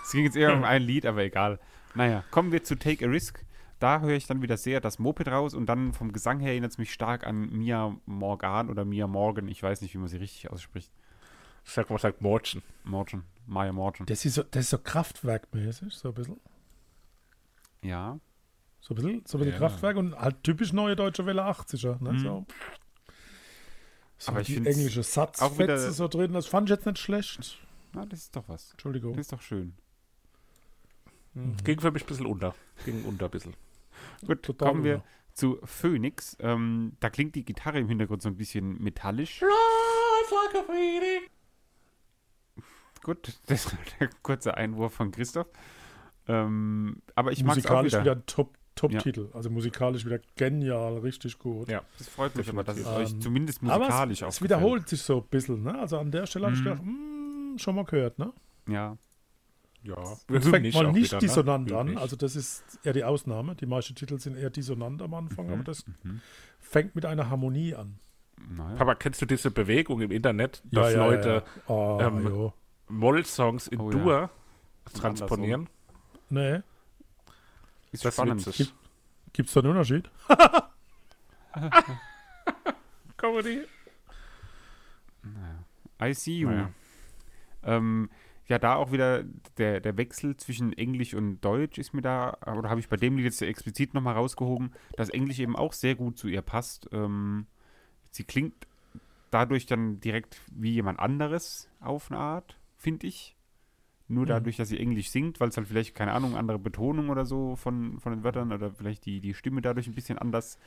[0.05, 1.59] Es ging jetzt eher um ein Lied, aber egal.
[1.95, 3.45] Naja, kommen wir zu Take a Risk.
[3.79, 6.73] Da höre ich dann wieder sehr das Moped raus und dann vom Gesang her erinnert
[6.73, 9.49] es mich stark an Mia Morgan oder Mia Morgan.
[9.49, 10.93] Ich weiß nicht, wie man sie richtig ausspricht.
[11.65, 12.63] ich sag mal, sagt Morgen.
[12.85, 13.25] Morgan.
[13.47, 14.07] Maya Morgan.
[14.07, 16.41] Das ist so, das ist so kraftwerkmäßig, so ein bisschen.
[17.83, 18.19] Ja.
[18.81, 19.59] So ein bisschen, so ein bisschen Ja.
[19.69, 22.03] Kraftwerk und halt typisch neue deutsche Welle 80er.
[22.03, 22.13] Ne?
[22.13, 22.19] Mhm.
[22.19, 22.47] So.
[24.19, 27.59] So Aber ich die find's englische Satzfetze so drin, das fand ich jetzt nicht schlecht.
[27.93, 28.71] Na, das ist doch was.
[28.73, 29.13] Entschuldigung.
[29.15, 29.75] Das ist doch schön.
[31.35, 31.57] Mhm.
[31.65, 32.55] Ging für mich ein bisschen unter.
[32.85, 33.55] Ging unter ein bisschen.
[34.27, 35.07] Gut, Total kommen wir unter.
[35.35, 36.37] zu Phoenix.
[36.41, 39.43] Ähm, da klingt die Gitarre im Hintergrund so ein bisschen metallisch.
[43.03, 45.49] Gut, das war der kurze Einwurf von Christoph.
[46.29, 48.03] Ähm, aber ich mag es auch Musikalisch wieder.
[48.03, 49.29] wieder ein Top, Top-Titel.
[49.35, 51.69] Also musikalisch wieder genial, richtig gut.
[51.69, 51.83] Ja.
[51.99, 54.51] Das freut mich aber, dass es euch Ähm, zumindest Aber musikalisch es, auch es gefällt.
[54.61, 55.79] wiederholt sich so ein bisschen, ne?
[55.79, 56.65] Also an der Stelle habe ich Mhm.
[56.65, 58.33] gedacht, hm, schon mal gehört, ne?
[58.69, 58.97] Ja.
[59.83, 59.95] Ja.
[60.29, 61.21] Es fängt mal auch nicht wieder, ne?
[61.21, 62.03] dissonant an, Hymnisch.
[62.03, 63.55] also das ist eher die Ausnahme.
[63.55, 65.53] Die meisten Titel sind eher dissonant am Anfang, Mhm.
[65.55, 66.21] aber das Mhm.
[66.59, 67.99] fängt mit einer Harmonie an.
[68.57, 68.77] Naja.
[68.77, 71.97] Papa, kennst du diese Bewegung im Internet, dass ja, Leute Ja, ja.
[71.99, 72.53] Ah, ähm, jo.
[72.89, 73.99] Moll-Songs in Oh ja.
[73.99, 74.31] Dur
[74.95, 75.69] transponieren?
[76.31, 76.61] Nee.
[77.93, 78.47] Ist Das spannend.
[78.47, 78.73] witzig.
[79.33, 80.11] Gibt es da einen Unterschied?
[83.17, 83.63] Comedy.
[86.03, 86.49] I see you.
[86.49, 86.71] Naja.
[87.63, 88.11] Ähm,
[88.47, 89.23] ja, da auch wieder
[89.59, 93.17] der, der Wechsel zwischen Englisch und Deutsch ist mir da, oder habe ich bei dem
[93.17, 96.89] Lied jetzt explizit nochmal rausgehoben, dass Englisch eben auch sehr gut zu ihr passt.
[96.93, 97.47] Ähm,
[98.11, 98.67] sie klingt
[99.31, 103.37] dadurch dann direkt wie jemand anderes auf eine Art, finde ich.
[104.11, 104.29] Nur Mhm.
[104.29, 107.55] dadurch, dass sie Englisch singt, weil es halt vielleicht, keine Ahnung, andere Betonung oder so
[107.55, 110.59] von, von den Wörtern oder vielleicht die, die Stimme dadurch ein bisschen anders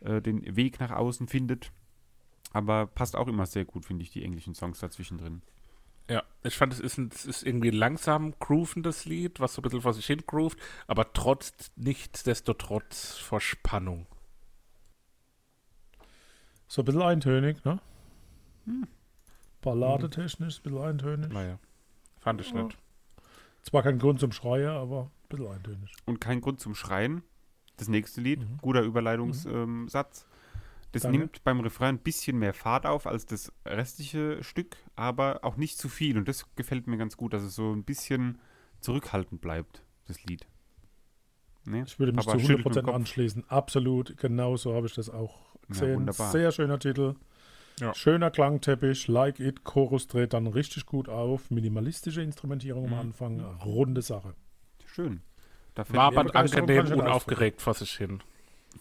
[0.00, 1.70] äh, den Weg nach außen findet.
[2.52, 5.42] Aber passt auch immer sehr gut, finde ich, die englischen Songs dazwischen drin.
[6.08, 9.60] Ja, ich fand, es ist, ein, es ist irgendwie ein langsam groovendes Lied, was so
[9.60, 14.06] ein bisschen vor sich hin groovt, aber trotz, nichtsdestotrotz vor Spannung.
[16.68, 17.80] So ein bisschen eintönig, ne?
[18.64, 18.86] Hm.
[19.60, 21.32] Balladetechnisch, ein bisschen eintönig.
[21.32, 21.58] Naja,
[22.28, 22.62] fand ich Ja.
[22.62, 22.78] nicht.
[23.62, 25.92] Zwar kein Grund zum Schreien, aber ein bisschen eintönig.
[26.06, 27.22] Und kein Grund zum Schreien.
[27.76, 28.58] Das nächste Lied, Mhm.
[28.60, 29.52] guter Überleitungssatz.
[29.52, 30.26] Ähm, Satz.
[30.92, 31.18] das Danke.
[31.18, 35.76] nimmt beim Refrain ein bisschen mehr Fahrt auf als das restliche Stück, aber auch nicht
[35.78, 36.16] zu viel.
[36.16, 38.38] Und das gefällt mir ganz gut, dass es so ein bisschen
[38.80, 40.46] zurückhaltend bleibt, das Lied.
[41.66, 41.84] Ne?
[41.86, 42.94] Ich würde mich Papa zu schüttelt mit dem 100% Kopf.
[42.94, 43.44] anschließen.
[43.48, 45.96] Absolut, genau so habe ich das auch gesehen.
[45.96, 46.32] wunderbar.
[46.32, 47.14] Sehr schöner Titel.
[47.80, 47.94] Ja.
[47.94, 51.50] Schöner Klangteppich, Like It, Chorus dreht dann richtig gut auf.
[51.50, 52.98] Minimalistische Instrumentierung am Mhm.
[52.98, 54.34] Anfang, runde Sache.
[54.86, 55.20] Schön.
[55.74, 58.20] Da fällt Wabert angenehm unaufgeregt vor sich hin.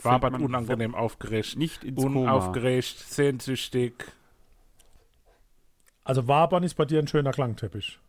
[0.02, 1.56] Wabert unangenehm aufgeregt.
[1.58, 2.22] nicht ins Koma.
[2.22, 3.94] Unaufgeregt, sehnsüchtig.
[6.04, 8.00] Also Wabern ist bei dir ein schöner Klangteppich.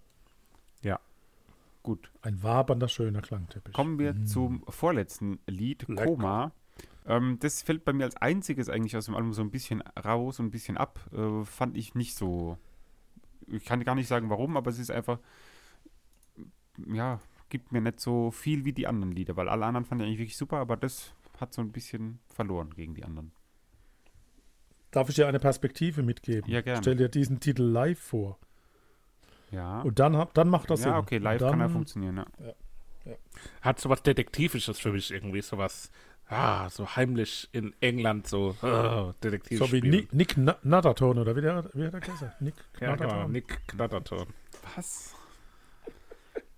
[1.85, 2.11] Gut.
[2.21, 3.73] Ein wabernder, schöner Klangteppich.
[3.73, 4.27] Kommen wir Mm.
[4.27, 6.05] zum vorletzten Lied, Lecker.
[6.05, 6.53] Koma.
[7.09, 10.39] Ähm, das fällt bei mir als einziges eigentlich aus dem Album so ein bisschen raus
[10.39, 11.01] und ein bisschen ab.
[11.13, 12.59] Äh, fand ich nicht so.
[13.47, 15.19] Ich kann gar nicht sagen warum, aber es ist einfach.
[16.87, 20.07] Ja, gibt mir nicht so viel wie die anderen Lieder, weil alle anderen fand ich
[20.07, 23.33] eigentlich wirklich super, aber das hat so ein bisschen verloren gegen die anderen.
[24.91, 26.51] Darf ich dir eine Perspektive mitgeben?
[26.51, 26.83] Ja, gerne.
[26.83, 28.39] Stell dir diesen Titel live vor.
[29.51, 29.81] Ja.
[29.81, 30.93] Und dann, dann macht das Sinn.
[30.93, 32.55] ja, okay, live dann, kann er funktionieren, ja.
[33.63, 35.91] Hat sowas Detektivisches für mich irgendwie, sowas,
[36.29, 41.35] ah, so heimlich in England, so, oh, Detektiv So wie Nick, Nick Na- Natterton, oder
[41.37, 42.41] wie, der, wie hat er gesagt?
[42.41, 43.33] Nick Ja, genau, Natterton.
[43.33, 44.27] Nick Knatterton.
[44.77, 45.15] Was?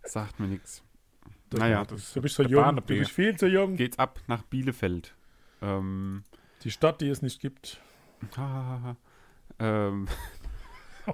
[0.05, 0.83] Sagt mir nichts.
[1.53, 2.95] Naja, das- Du bist so jung, Barnaby.
[2.95, 3.77] du bist viel zu jung.
[3.77, 5.15] Geht's ab nach Bielefeld.
[5.63, 6.25] Ähm,
[6.63, 7.81] Die Stadt, die es nicht gibt.
[9.59, 10.09] ähm,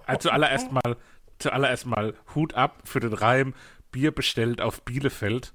[0.07, 0.97] Also zuallererst mal,
[1.39, 3.55] zuallererst mal Hut ab für den Reim,
[3.93, 5.53] Bier bestellt auf Bielefeld.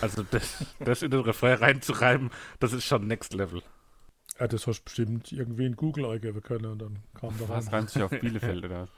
[0.00, 2.30] Also das, das in den Refrain reinzureimen,
[2.60, 3.62] das ist schon Next Level.
[4.38, 7.66] Ja, das hast du bestimmt irgendwie in Google eingeben können und dann kam da Was
[7.66, 7.74] rein.
[7.74, 8.90] reimt sich auf Bielefeld oder was?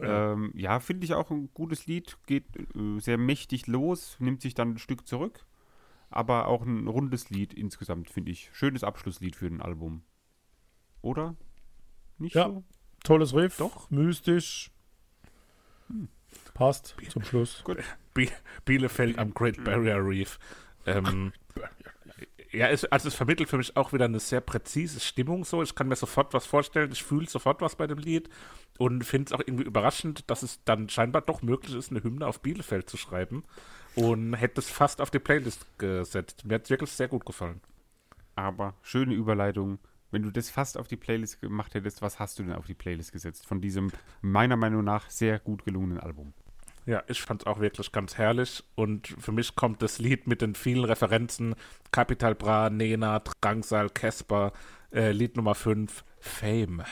[0.00, 2.16] Ähm, ja, finde ich auch ein gutes Lied.
[2.26, 5.44] Geht äh, sehr mächtig los, nimmt sich dann ein Stück zurück.
[6.10, 8.50] Aber auch ein rundes Lied insgesamt, finde ich.
[8.52, 10.02] Schönes Abschlusslied für ein Album.
[11.02, 11.36] Oder?
[12.18, 12.48] Nicht Ja.
[12.48, 12.64] so?
[13.04, 13.90] Tolles Riff, Doch.
[13.90, 14.70] mystisch.
[16.54, 17.62] Passt zum Schluss.
[18.64, 20.38] Bielefeld am Great Barrier Reef.
[20.86, 21.32] Ähm,
[22.52, 25.62] ja, es, also es vermittelt für mich auch wieder eine sehr präzise Stimmung so.
[25.62, 28.28] Ich kann mir sofort was vorstellen, ich fühle sofort was bei dem Lied
[28.78, 32.26] und finde es auch irgendwie überraschend, dass es dann scheinbar doch möglich ist, eine Hymne
[32.26, 33.44] auf Bielefeld zu schreiben
[33.94, 36.44] und hätte es fast auf die Playlist gesetzt.
[36.44, 37.60] Mir hat es wirklich sehr gut gefallen.
[38.34, 39.78] Aber schöne Überleitung.
[40.10, 42.74] Wenn du das fast auf die Playlist gemacht hättest, was hast du denn auf die
[42.74, 43.46] Playlist gesetzt?
[43.46, 43.92] Von diesem
[44.22, 46.32] meiner Meinung nach sehr gut gelungenen Album.
[46.86, 50.40] Ja, ich fand es auch wirklich ganz herrlich und für mich kommt das Lied mit
[50.40, 51.54] den vielen Referenzen
[51.92, 54.52] Capital Bra, Nena, Drangsal, Casper,
[54.92, 56.82] äh, Lied Nummer 5, Fame.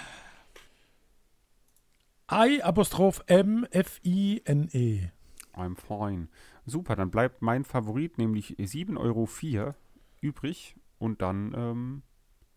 [2.30, 5.08] I Apostroph M F I N E.
[5.54, 6.28] I'm fine.
[6.66, 9.74] Super, dann bleibt mein Favorit, nämlich 7,04 Euro
[10.20, 10.76] übrig.
[10.98, 12.02] Und dann, ähm,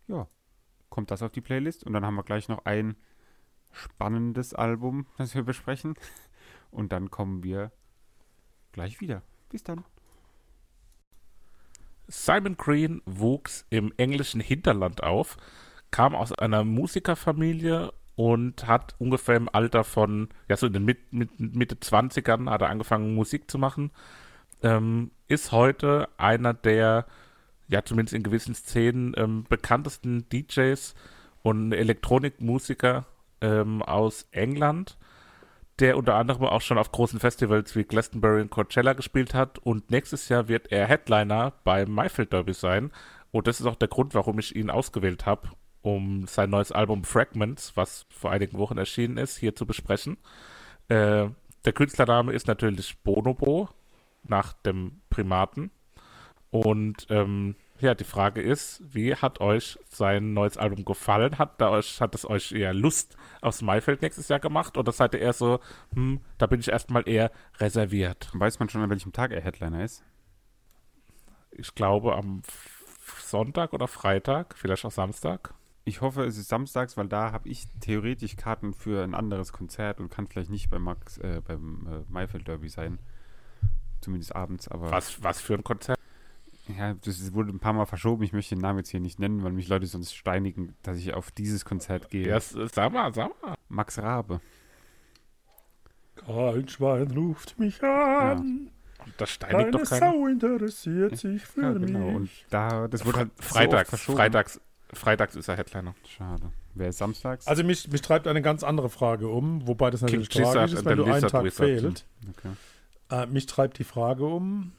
[0.08, 0.28] ja,
[0.90, 1.86] kommt das auf die Playlist.
[1.86, 2.98] Und dann haben wir gleich noch ein
[3.72, 5.96] spannendes Album, das wir besprechen.
[6.72, 7.72] Und dann kommen wir
[8.72, 9.22] gleich wieder.
[9.50, 9.84] Bis dann.
[12.08, 15.38] Simon Green wuchs im englischen Hinterland auf,
[15.92, 21.14] kam aus einer Musikerfamilie und hat ungefähr im Alter von, ja, so in den mit,
[21.14, 23.92] mit, Mitte 20ern hat er angefangen, Musik zu machen.
[24.62, 27.06] Ähm, ist heute einer der
[27.72, 30.94] ja, zumindest in gewissen Szenen ähm, bekanntesten DJs
[31.42, 33.06] und Elektronikmusiker
[33.40, 34.98] ähm, aus England,
[35.80, 39.60] der unter anderem auch schon auf großen Festivals wie Glastonbury und Coachella gespielt hat.
[39.60, 42.92] Und nächstes Jahr wird er Headliner beim Mayfield Derby sein.
[43.32, 45.50] Und das ist auch der Grund, warum ich ihn ausgewählt habe,
[45.82, 50.18] um sein neues Album Fragments, was vor einigen Wochen erschienen ist, hier zu besprechen.
[50.90, 51.30] Äh,
[51.66, 53.70] der Künstlername ist natürlich Bonobo,
[54.24, 55.72] nach dem Primaten.
[56.50, 61.38] Und ähm, ja, die Frage ist, wie hat euch sein neues Album gefallen?
[61.38, 64.78] Hat, da euch, hat es euch eher Lust aufs Maifeld nächstes Jahr gemacht?
[64.78, 65.60] Oder seid ihr eher so,
[65.94, 68.30] hm, da bin ich erstmal eher reserviert?
[68.34, 70.04] Weiß man schon, an welchem Tag er Headliner ist?
[71.52, 72.42] Ich glaube am
[73.20, 75.54] Sonntag oder Freitag, vielleicht auch Samstag.
[75.84, 80.00] Ich hoffe, es ist samstags, weil da habe ich theoretisch Karten für ein anderes Konzert
[80.00, 83.00] und kann vielleicht nicht beim Max, äh, beim äh, Maifeld Derby sein.
[84.00, 84.92] Zumindest abends, aber.
[84.92, 85.98] Was, was für ein Konzert?
[86.78, 88.24] Ja, das wurde ein paar Mal verschoben.
[88.24, 91.14] Ich möchte den Namen jetzt hier nicht nennen, weil mich Leute sonst steinigen, dass ich
[91.14, 92.28] auf dieses Konzert gehe.
[92.28, 93.56] Ja, sag mal, sag mal.
[93.70, 94.42] Max Rabe.
[96.26, 98.70] Kein Schwein ruft mich an.
[99.18, 100.12] Das steinigt Keine doch keiner.
[100.12, 102.08] Sau interessiert sich für Ja, genau.
[102.10, 102.46] Und mich.
[102.50, 104.18] da, das wurde halt so Freitags, verschoben.
[104.18, 104.62] Freitags,
[104.94, 105.96] Freitags ist er Headliner.
[106.08, 106.52] Schade.
[106.76, 107.48] Wer ist samstags?
[107.48, 110.86] Also mich, mich treibt eine ganz andere Frage um, wobei das natürlich King tragisch ist,
[110.86, 111.68] wenn du einen Lizard Tag Wizard.
[111.68, 112.06] fehlt.
[112.30, 112.52] okay.
[113.10, 114.72] Äh, mich treibt die Frage um,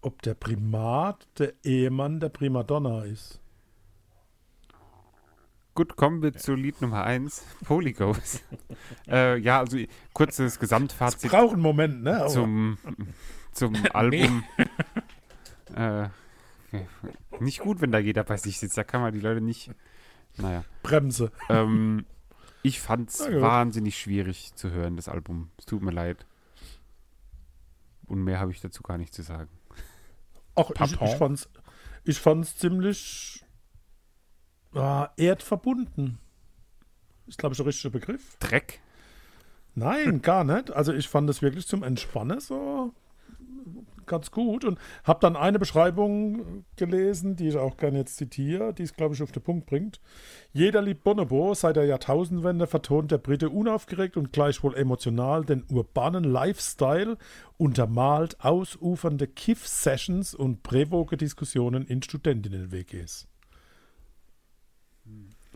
[0.00, 3.40] ob der Primat der Ehemann der Primadonna ist.
[5.74, 8.42] Gut, kommen wir zu Lied Nummer 1, Polyghost.
[9.08, 9.78] äh, ja, also
[10.12, 12.18] kurzes Es Gesamtfazit braucht einen Moment, ne?
[12.18, 12.78] Aber zum,
[13.52, 14.42] zum Album.
[15.76, 16.08] äh,
[17.38, 18.76] nicht gut, wenn da jeder bei sich sitzt.
[18.76, 19.70] Da kann man die Leute nicht.
[20.36, 20.64] Naja.
[20.82, 21.30] Bremse.
[21.48, 22.06] Ähm,
[22.62, 23.40] ich Na gut.
[23.40, 25.50] wahnsinnig schwierig zu hören, das Album.
[25.58, 26.26] Es tut mir leid.
[28.06, 29.50] Und mehr habe ich dazu gar nicht zu sagen.
[30.58, 31.48] Ach, ich, ich fand's,
[32.04, 33.44] ich fand's ziemlich
[34.74, 36.18] ah, erdverbunden.
[37.26, 38.36] Ist, glaube ich, der richtige Begriff.
[38.38, 38.80] Dreck?
[39.74, 40.72] Nein, gar nicht.
[40.72, 42.92] Also ich fand es wirklich zum Entspannen so
[44.08, 48.82] ganz gut und habe dann eine Beschreibung gelesen, die ich auch gerne jetzt zitiere, die
[48.82, 50.00] es, glaube ich, auf den Punkt bringt.
[50.52, 51.54] Jeder liebt Bonobo.
[51.54, 57.16] Seit der Jahrtausendwende vertont der Brite unaufgeregt und gleichwohl emotional den urbanen Lifestyle,
[57.56, 63.28] untermalt ausufernde Kiff-Sessions und prävoge Diskussionen in Studentinnen-WGs.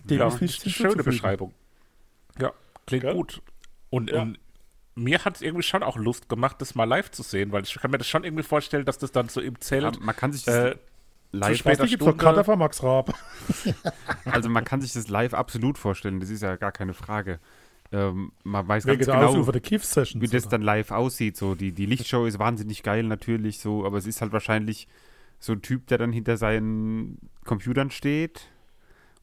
[0.05, 1.05] Dem Ja, ist nichts schöne hinzuzufügen.
[1.05, 1.55] Beschreibung.
[2.41, 2.53] Ja,
[2.87, 3.15] klingt Gell?
[3.15, 3.43] gut.
[3.91, 4.23] Und, Ja.
[4.23, 4.39] und
[4.95, 7.75] mir hat es irgendwie schon auch Lust gemacht, das mal live zu sehen, weil ich
[7.75, 10.33] kann mir das schon irgendwie vorstellen, dass das dann so im Ja, Zelt man kann
[10.33, 10.77] sich das äh,
[11.33, 13.15] live, später gibt's doch Stunde- Cutter von Max Raab.
[14.27, 16.21] also man kann sich das live absolut vorstellen.
[16.21, 17.41] Das ist ja gar keine Frage.
[17.91, 21.37] Ähm, man weiß Wegen ganz genau, wie das dann live aussieht.
[21.37, 24.89] So die, die Lichtshow ist wahnsinnig geil natürlich so, aber es ist halt wahrscheinlich
[25.39, 28.49] so ein Typ, der dann hinter seinen Computern steht.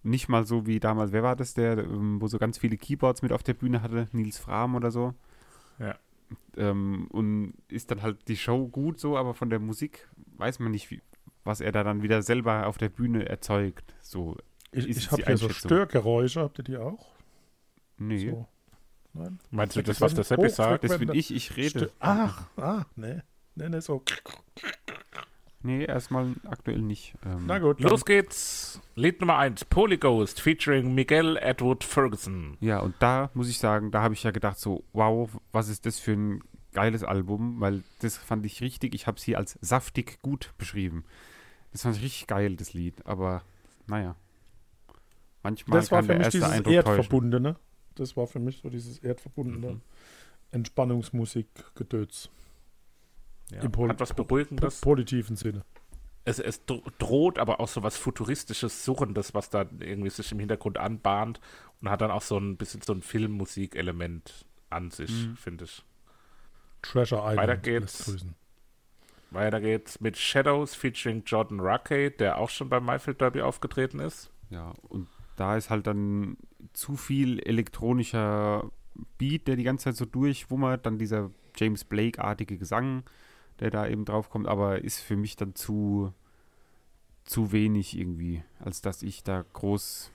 [0.03, 3.21] Nicht mal so wie damals, wer war das, der, ähm, wo so ganz viele Keyboards
[3.21, 5.13] mit auf der Bühne hatte, Nils Frahm oder so.
[5.79, 5.97] Ja.
[6.57, 10.07] Ähm, und ist dann halt die Show gut so, aber von der Musik
[10.37, 11.01] weiß man nicht, wie,
[11.43, 13.95] was er da dann wieder selber auf der Bühne erzeugt.
[14.01, 14.37] So,
[14.71, 15.49] Ich, ich habe hier so.
[15.49, 17.07] Störgeräusche, habt ihr die auch?
[17.97, 18.29] nee.
[18.29, 18.47] So.
[19.13, 19.39] Nein?
[19.49, 20.83] Meinst du Das was der Seppi sagt?
[20.83, 21.69] Das bin ich, ich rede.
[21.69, 23.23] Stö Ach, ah, ne.
[23.55, 24.03] Ne, ne, so.
[25.61, 27.15] Nee, erstmal aktuell nicht.
[27.25, 27.81] Ähm, Na gut.
[27.81, 28.79] Los geht's.
[28.95, 32.55] Lied Nummer 1, Polyghost, featuring Miguel Edward Ferguson.
[32.61, 35.85] Ja, und da muss ich sagen, da habe ich ja gedacht, so, wow, was ist
[35.85, 36.41] das für ein
[36.71, 41.03] geiles Album, weil das fand ich richtig, ich habe es hier als saftig gut beschrieben.
[41.73, 43.41] Das fand ich richtig geil, das Lied, aber
[43.87, 44.15] naja.
[45.43, 46.87] Manchmal Das war kann für der mich erste dieses Eindruck täuschen.
[46.99, 47.55] Erdverbundene.
[47.95, 49.81] Das war für mich so dieses erdverbundene Mhm.
[50.51, 52.29] Entspannungsmusik-Gedöns.
[53.51, 54.81] Ja, hat was Po- Beruhigendes.
[54.81, 55.63] positiven Sinne.
[56.25, 60.39] Es, es dro- droht aber auch so was Futuristisches, Surrendes, was da irgendwie sich im
[60.39, 61.39] Hintergrund anbahnt
[61.81, 65.35] und hat dann auch so ein bisschen so ein Filmmusikelement an sich, Mhm.
[65.37, 65.83] finde ich.
[66.81, 67.37] Treasure Island.
[67.37, 68.25] Weiter geht's.
[69.31, 74.31] Weiter geht's mit Shadows featuring Jordan Ruckey, der auch schon beim Mayfield Derby aufgetreten ist.
[74.49, 76.37] Ja, und da ist halt dann
[76.73, 78.71] zu viel elektronischer
[79.17, 83.03] Beat, der die ganze Zeit so durchwummert, dann dieser James Blake-artige Gesang,
[83.59, 86.13] der da eben drauf kommt, aber ist für mich dann zu,
[87.23, 90.11] zu wenig irgendwie, als dass ich da groß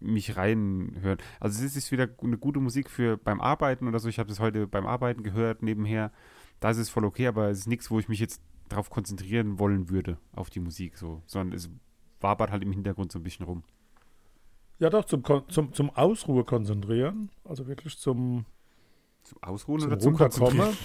[0.00, 1.18] mich reinhören.
[1.40, 4.08] Also es ist wieder eine gute Musik für beim Arbeiten oder so.
[4.08, 6.12] Ich habe das heute beim Arbeiten gehört nebenher.
[6.60, 9.58] Da ist es voll okay, aber es ist nichts, wo ich mich jetzt darauf konzentrieren
[9.58, 11.70] wollen würde, auf die Musik so, sondern es
[12.20, 13.62] wabert halt im Hintergrund so ein bisschen rum.
[14.78, 17.30] Ja, doch, zum, Kon- zum, zum Ausruhe konzentrieren.
[17.44, 18.44] Also wirklich zum,
[19.24, 20.16] Zum Ausruhen zum oder zum.
[20.16, 20.76] Konzentrieren?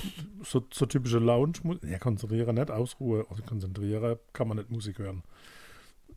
[0.44, 1.54] So, so typische Lounge.
[1.84, 3.26] Ja, konzentrieren nicht, Ausruhe.
[3.30, 5.24] Also konzentrieren kann man nicht Musik hören.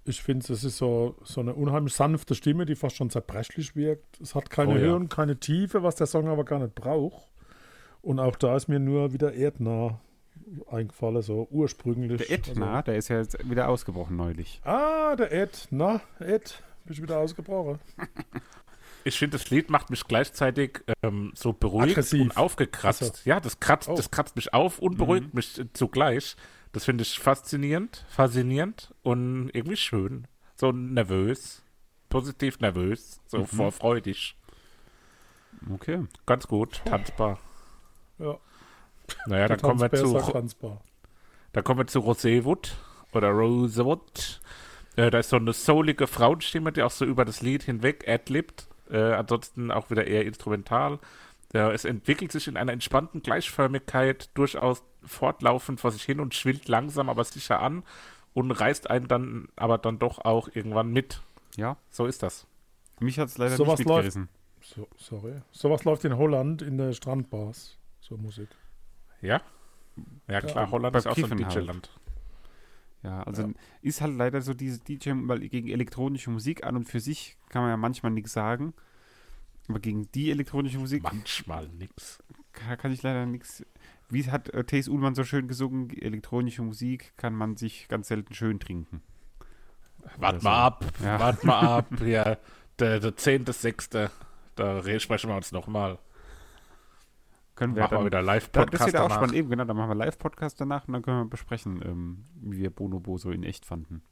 [0.04, 4.20] Ich finde, es ist so, so eine unheimlich sanfte Stimme, die fast schon zerbrechlich wirkt.
[4.20, 4.80] Es hat keine Oh ja.
[4.80, 7.30] Höhe und keine Tiefe, was der Song aber gar nicht braucht.
[8.00, 10.00] Und auch da ist mir nur wieder Erdnah
[10.70, 12.26] eingefallen, so ursprünglich.
[12.26, 14.60] Der Edna, der ist ja jetzt wieder ausgebrochen neulich.
[14.64, 15.68] Also, ah, der Ed.
[15.70, 17.78] Na, Ed, bist du wieder ausgebrochen?
[19.05, 22.20] Ich finde, das Lied macht mich gleichzeitig ähm, so beruhigt Aggressiv.
[22.22, 23.03] und aufgekratzt.
[23.03, 23.28] Ach so.
[23.28, 23.94] Ja, das kratzt, Oh.
[23.94, 26.36] das kratzt mich auf und beruhigt mich äh, zugleich.
[26.72, 30.26] Das finde ich faszinierend, faszinierend und irgendwie schön.
[30.57, 31.62] So nervös,
[32.09, 34.36] positiv nervös, so vorfreudig.
[35.72, 36.07] Okay.
[36.26, 37.38] Ganz gut, tanzbar.
[38.18, 38.38] Ja,
[39.26, 40.80] Naja, dann kommen wir zu sagt tanzbar.
[41.53, 42.72] Da kommen wir zu Roséwood
[43.12, 44.40] oder Rosewood.
[44.96, 48.66] Äh, da ist so eine soulige Frauenstimme, die auch so über das Lied hinweg adlibt.
[48.93, 50.99] Äh, ansonsten auch wieder eher instrumental.
[51.55, 56.68] Äh, es entwickelt sich in einer entspannten Gleichförmigkeit durchaus fortlaufend vor sich hin und schwillt
[56.68, 57.82] langsam, aber sicher an
[58.34, 61.22] und reißt einen dann aber dann doch auch irgendwann mit.
[61.57, 62.47] Ja, So ist das.
[63.01, 64.28] mich hat es leider Sowas nicht mitgerissen.
[64.61, 65.40] So, sorry.
[65.51, 67.78] Sowas läuft in Holland in der Strandbars.
[68.01, 68.49] So Musik.
[69.20, 69.40] Ja?
[70.28, 71.55] Ja, klar, Holland beim ist auch so ein halt.
[71.55, 71.90] DJ-Land.
[73.03, 73.50] Ja, also
[73.80, 77.62] ist halt leider so diese DJ, weil gegen elektronische Musik an und für sich kann
[77.62, 78.74] man ja manchmal nichts sagen.
[79.68, 82.22] Aber gegen die elektronische Musik Manchmal nix.
[82.53, 83.64] kann, kann ich leider nichts.
[84.09, 88.34] Wie hat äh, Thees Ullmann so schön gesungen, elektronische Musik kann man sich ganz selten
[88.34, 89.03] schön trinken.
[90.18, 90.62] Wart Oder mal so.
[90.62, 91.18] ab, Ja.
[91.20, 92.00] wart mal ab.
[92.05, 92.36] Ja,
[92.78, 94.11] der, der 10.6.
[94.57, 95.98] Da re- sprechen wir uns nochmal.
[97.55, 99.76] Können wir Machen wir dann, wieder da, das Live-Podcast wird auch spannend, eben genau, dann
[99.76, 103.42] machen wir Live-Podcast danach und dann können wir besprechen, ähm, wie wir Bonobo so in
[103.44, 104.03] echt fanden.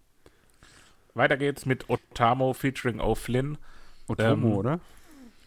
[1.14, 3.57] Weiter geht's mit Otamo featuring O'Flynn.
[4.09, 4.80] Otomo, Ähm, oder?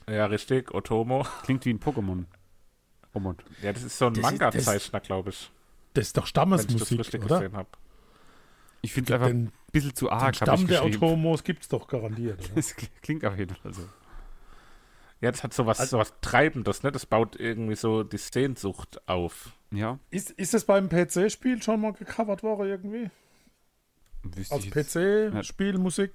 [0.09, 1.25] Ja, richtig, Otomo.
[1.43, 2.25] Klingt wie ein Pokémon.
[3.13, 3.37] Oh Mann.
[3.61, 5.51] Ja, das ist so ein ist- Manga-Zeichner, glaube ich.
[5.93, 7.39] Das ist doch Wenn ich das Stammesmusik, richtig oder?
[7.39, 7.69] gesehen habe.
[8.81, 10.81] Ich finde es einfach Den, ein bisschen zu den arg, habe Stamm ich der.
[10.83, 12.39] Automos gibt es doch garantiert.
[12.39, 12.49] Oder?
[12.55, 13.83] Das klingt auf jeden Fall so.
[15.23, 16.91] Ja, das hat so was, so was Treibendes, ne?
[16.91, 19.53] Das baut irgendwie so die Sehnsucht auf.
[19.71, 23.09] Ja, Ist, ist das beim PC-Spiel schon mal gecovert worden irgendwie?
[24.23, 24.69] wüsste Als.
[24.69, 26.11] PC-Spielmusik?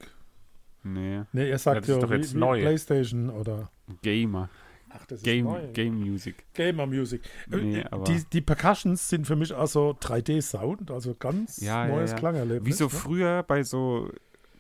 [0.85, 2.61] Nee, Nee, ihr sagt Ja, das ist ja, doch jetzt wie, wie neu.
[2.61, 3.71] Playstation oder.
[4.03, 4.49] Gamer.
[4.91, 5.67] Ach, das Game, neu.
[5.73, 6.45] Game Music.
[6.55, 7.23] Gamer Music.
[7.51, 11.95] Äh, Nee, aber- die, die Percussions sind für mich also 3D-Sound, also ganz Ja, ja,
[11.95, 12.17] neues ja.
[12.17, 12.67] Klangerlebnis.
[12.67, 12.91] Wie so ne?
[12.91, 14.11] früher bei so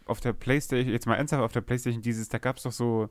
[0.04, 3.08] auf der Playstation, jetzt mal ernsthaft auf der Playstation, dieses, da gab es doch so,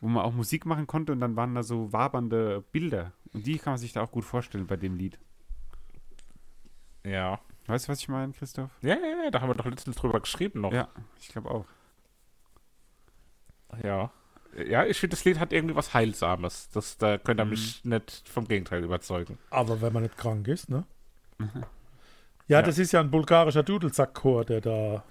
[0.00, 3.12] wo man auch Musik machen konnte und dann waren da so wabernde Bilder.
[3.34, 5.18] Und die kann man sich da auch gut vorstellen bei dem Lied.
[7.04, 7.40] Ja.
[7.66, 8.70] Weißt du, was ich meine, Christoph?
[8.80, 10.72] Ja, ja, ja, da haben wir doch letztens drüber geschrieben noch.
[10.72, 10.88] Ja,
[11.20, 11.66] ich glaube auch.
[13.82, 14.10] Ja.
[14.66, 16.70] Ja, ich finde, das Lied hat irgendwie was Heilsames.
[16.70, 17.50] Das, da könnt ihr Mhm.
[17.50, 19.38] mich nicht vom Gegenteil überzeugen.
[19.50, 20.84] Aber wenn man nicht krank ist, ne?
[21.38, 21.50] Mhm.
[22.48, 22.62] Ja, Ja.
[22.62, 25.04] das ist ja ein bulgarischer Dudelsackchor, der da.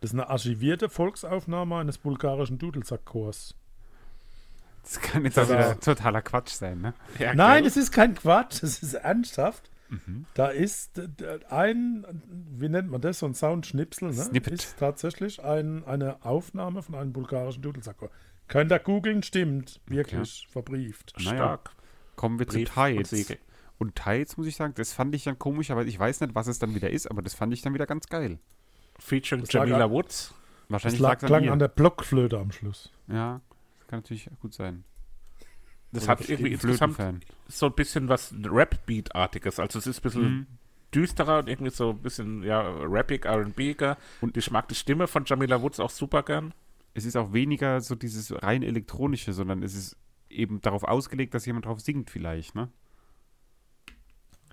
[0.00, 3.54] Das ist eine archivierte Volksaufnahme eines bulgarischen Dudelsackchors.
[4.86, 5.58] Das kann jetzt auch Ja.
[5.58, 6.94] wieder totaler Quatsch sein, ne?
[7.18, 9.68] Ja, Nein, es ist kein Quatsch, es ist ernsthaft.
[9.88, 10.26] Mhm.
[10.34, 11.00] Da ist
[11.50, 12.06] ein,
[12.56, 14.14] wie nennt man das, so ein Soundschnipsel, ne?
[14.14, 14.52] Snippet.
[14.54, 18.10] Ist tatsächlich ein, eine Aufnahme von einem bulgarischen Dudelsackchor.
[18.48, 19.80] Könnt ihr googeln, stimmt.
[19.86, 21.14] Wirklich, verbrieft.
[21.18, 21.34] Naja.
[21.36, 21.70] Stark.
[22.14, 23.36] Kommen wir zu Brief und Tides.
[23.78, 26.46] Und Tides, muss ich sagen, das fand ich dann komisch, aber ich weiß nicht, was
[26.46, 28.38] es dann wieder ist, aber das fand ich dann wieder ganz geil.
[28.98, 30.28] Featuring Das Jamila Woods.
[30.68, 32.90] Das Wahrscheinlich lag, lag klang an an der Blockflöte am Schluss.
[33.08, 33.55] Ja, das
[33.86, 34.84] kann natürlich gut sein.
[35.92, 36.98] Das Oder hat irgendwie insgesamt
[37.48, 39.60] so ein bisschen was Rap-Beat-artiges.
[39.60, 40.46] Also es ist ein bisschen Mhm.
[40.94, 43.96] düsterer und irgendwie so ein bisschen, ja, rappig, R&B-iger.
[44.20, 46.52] Und ich mag die Stimme von Jamila Woods auch super gern.
[46.94, 49.96] Es ist auch weniger so dieses rein elektronische, sondern es ist
[50.28, 52.70] eben darauf ausgelegt, dass jemand drauf singt vielleicht, ne?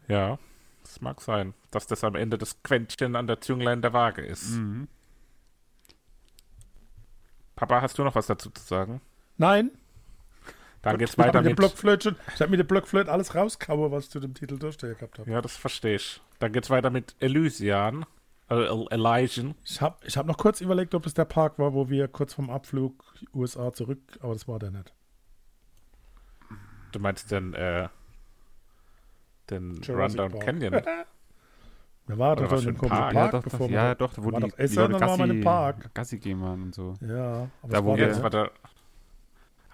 [0.08, 0.38] Ja,
[0.84, 4.52] das mag sein, dass das am Ende das Quäntchen an der Zünglein der Waage ist.
[4.52, 4.88] Mhm.
[7.56, 9.02] Papa, hast du noch was dazu zu sagen?
[9.44, 9.72] Nein,
[10.82, 11.56] Dann geht's weiter mit.
[11.58, 15.20] Blockflöte, ich habe mit der Blockflöte alles rauskaue, was ich zu dem Titel durchstehen gehabt
[15.20, 15.30] habe.
[15.30, 16.22] Ja, das verstehe ich.
[16.40, 18.06] Dann geht's weiter mit Elysian.
[18.50, 19.56] Äh, El- Elysian.
[19.66, 22.34] Ich habe ich hab noch kurz überlegt, ob es der Park war, wo wir kurz
[22.34, 24.94] vom Abflug USA zurück, aber das war der nicht.
[26.94, 27.90] Du meinst den, äh,
[29.50, 30.46] den Jurassic Rundown Park.
[30.46, 30.74] Canyon.
[32.06, 33.14] Wir waren Oder doch in für dem ein komischen Park?
[33.14, 35.02] Park, ja, doch, bevor wir ja, doch, wo war die, doch die Essen, Leute dann
[35.10, 35.90] waren wir in Gassi.
[35.94, 36.96] Gassi gehen waren und so.
[37.00, 38.52] Ja, aber Da, das wo war wir- Das der war der.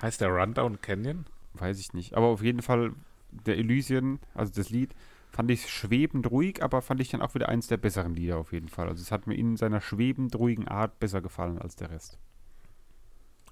[0.02, 1.26] Heißt der Rundown Canyon?
[1.54, 2.14] Weiß ich nicht.
[2.16, 2.93] Aber auf jeden Fall,
[3.32, 4.93] der Elysian, also das Lied,
[5.32, 8.52] fand ich schwebend ruhig, aber fand ich dann auch wieder eins der besseren Lieder auf
[8.54, 8.88] jeden Fall.
[8.88, 12.18] Also es hat mir in seiner schwebend ruhigen Art besser gefallen als der Rest.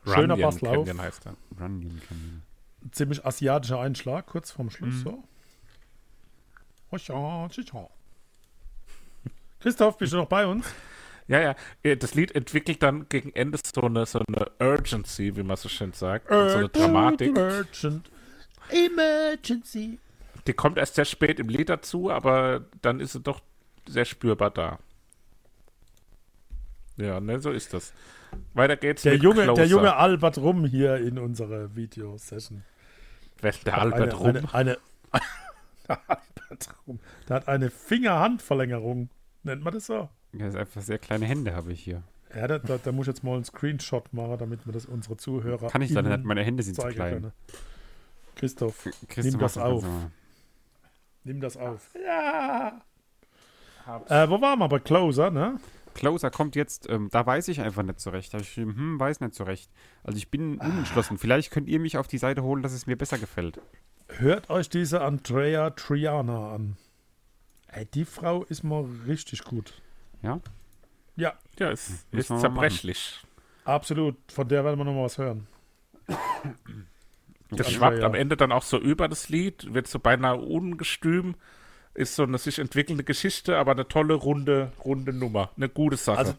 [0.05, 0.75] Schöner Runyon Basslauf.
[0.87, 1.35] Canyon heißt er.
[1.59, 2.41] Runyon Canyon.
[2.91, 4.99] ziemlich asiatischer Einschlag, kurz vorm Schluss Mhm.
[5.03, 5.23] so.
[9.59, 10.65] Christoph, bist du noch bei uns?
[11.27, 11.55] Ja, ja.
[11.83, 15.69] Äh, Das Lied entwickelt dann gegen Ende so eine, so eine Urgency, wie man so
[15.69, 16.31] schön sagt.
[16.31, 17.37] und so eine Dramatik.
[17.37, 18.09] Urgent.
[18.69, 19.99] Emergency.
[20.45, 23.41] Die kommt erst sehr spät im Lied dazu, aber dann ist sie doch
[23.87, 24.79] sehr spürbar da.
[26.97, 27.93] Ja, ne, so ist das.
[28.53, 32.63] Weiter geht's Der junge, der junge Albert Rum hier in unserer Videosession.
[33.39, 34.49] Wer ist der Albert eine, Rum?
[34.51, 34.77] Eine, eine,
[36.07, 36.99] Albert Rum.
[37.29, 39.09] Der hat eine Fingerhandverlängerung.
[39.43, 40.09] Nennt man das so?
[40.33, 42.03] Ja, ist einfach sehr kleine Hände habe ich hier.
[42.35, 45.17] Ja, da, da, da muss ich jetzt mal einen Screenshot machen, damit wir das unsere
[45.17, 47.13] Zuhörer Kann ich leider nicht, meine Hände sind zu klein.
[47.13, 47.31] können.
[48.35, 49.85] Christoph, Christoph, Nimm das auf.
[51.23, 51.89] Nimm das auf.
[52.05, 52.81] Ja.
[54.09, 54.67] Äh, wo waren wir?
[54.67, 55.59] Bei Closer, ne?
[55.93, 58.33] Closer kommt jetzt, ähm, da weiß ich einfach nicht so recht.
[58.33, 59.71] Da hab ich geschrieben, hm, weiß nicht so recht.
[60.03, 61.17] Also ich bin unentschlossen.
[61.17, 63.59] Vielleicht könnt ihr mich auf die Seite holen, dass es mir besser gefällt.
[64.09, 66.77] Hört euch diese Andrea Triana an.
[67.67, 69.81] Ey, die Frau ist mal richtig gut.
[70.21, 70.39] Ja?
[71.15, 73.21] Ja, Ja, ist, Müssen ist mal zerbrechlich.
[73.65, 74.15] absolut.
[74.31, 75.47] Von der werden wir noch mal was hören.
[77.49, 78.05] Das schwappt ja.
[78.05, 81.35] am Ende dann auch so über das Lied, wird so beinahe ungestüm.
[81.93, 85.49] Ist so eine sich entwickelnde Geschichte, aber eine tolle, runde, runde Nummer.
[85.57, 86.17] Eine gute Sache.
[86.19, 86.33] Also,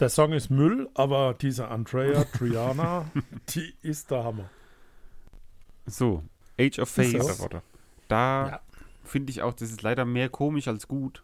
[0.00, 3.08] der Song ist Müll, aber diese Andrea Triana,
[3.50, 4.50] die ist der Hammer.
[5.86, 6.24] So,
[6.58, 7.60] Age of Ist Faith.
[8.08, 8.60] Da Ja.
[9.04, 11.22] finde ich auch, das ist leider mehr komisch als gut.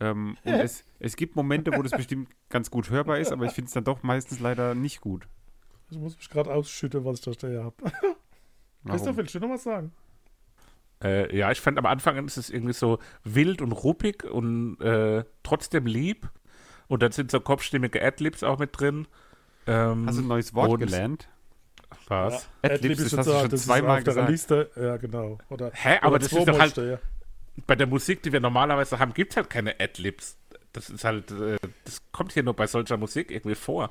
[0.00, 3.52] Ähm, und es, es gibt Momente, wo das bestimmt ganz gut hörbar ist, aber ich
[3.52, 5.26] finde es dann doch meistens leider nicht gut.
[5.90, 7.76] Ich muss mich gerade ausschütten, was ich da stehen habe.
[8.86, 9.92] Christoph, willst du noch was sagen?
[11.02, 15.24] Äh, ja, ich fand am Anfang ist es irgendwie so wild und ruppig und äh,
[15.42, 16.30] trotzdem lieb.
[16.86, 19.06] Und dann sind so kopfstimmige Adlibs auch mit drin.
[19.66, 21.28] Ähm, Hast du ein neues Wort gelernt?
[22.08, 22.48] Was?
[22.62, 24.30] Adlibs, das ist hast du schon das zweimal auf der gesagt.
[24.30, 24.70] Liste.
[24.76, 25.38] Ja, genau.
[25.48, 26.98] Oder, Hä, aber oder das ist doch halt, stehen.
[27.66, 30.36] Bei der Musik, die wir normalerweise haben, gibt es halt keine Adlibs.
[30.72, 33.90] Das ist halt, äh, das kommt hier nur bei solcher Musik irgendwie vor.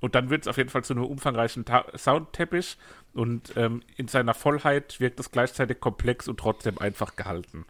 [0.00, 2.76] Und dann wird es auf jeden Fall zu einem umfangreichen Ta Soundteppich
[3.14, 7.64] und ähm, in seiner Vollheit wirkt es gleichzeitig komplex und trotzdem einfach gehalten.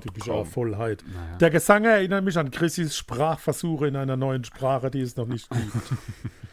[0.00, 0.44] Typische.
[0.46, 1.04] Vollheit.
[1.12, 1.36] Naja.
[1.36, 5.50] Der Gesang erinnert mich an Chrissys Sprachversuche in einer neuen Sprache, die es noch nicht
[5.50, 5.72] gibt.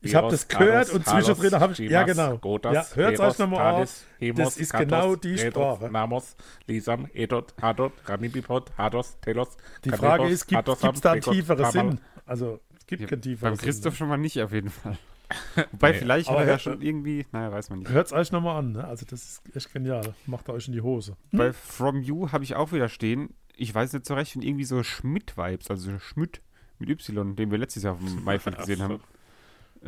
[0.00, 1.78] Ich habe das gehört und zwischendrin habe ich.
[1.80, 2.38] Ja, genau.
[2.38, 4.04] Godas, ja, hört es euch nochmal auf.
[4.34, 5.90] Das ist genau die Sprache.
[5.90, 6.36] Namos,
[6.66, 9.56] Lisam, Edot, Hadot, Ramibipot, Hados, Telos.
[9.84, 11.70] Die Frage ist, gibt es da einen Begot, tieferen.
[11.72, 12.00] Sinn?
[12.26, 13.98] Also, es gibt Ja, keinen tieferen Beim Christoph Sinn.
[13.98, 14.96] schon mal nicht auf jeden Fall.
[15.72, 15.98] Wobei, Nee.
[15.98, 17.90] vielleicht Aber hat er ja schon irgendwie, naja, weiß man nicht.
[17.90, 18.72] Hört es euch nochmal an.
[18.72, 18.84] Ne?
[18.84, 20.14] Also, das ist echt genial.
[20.26, 21.16] Macht euch in die Hose.
[21.32, 24.64] Bei From You habe ich auch wieder stehen, ich weiß nicht so recht, und irgendwie
[24.64, 26.40] so Schmidt-Vibes, also Schmidt
[26.78, 29.00] mit Y, den wir letztes Jahr auf dem Maifeld gesehen haben.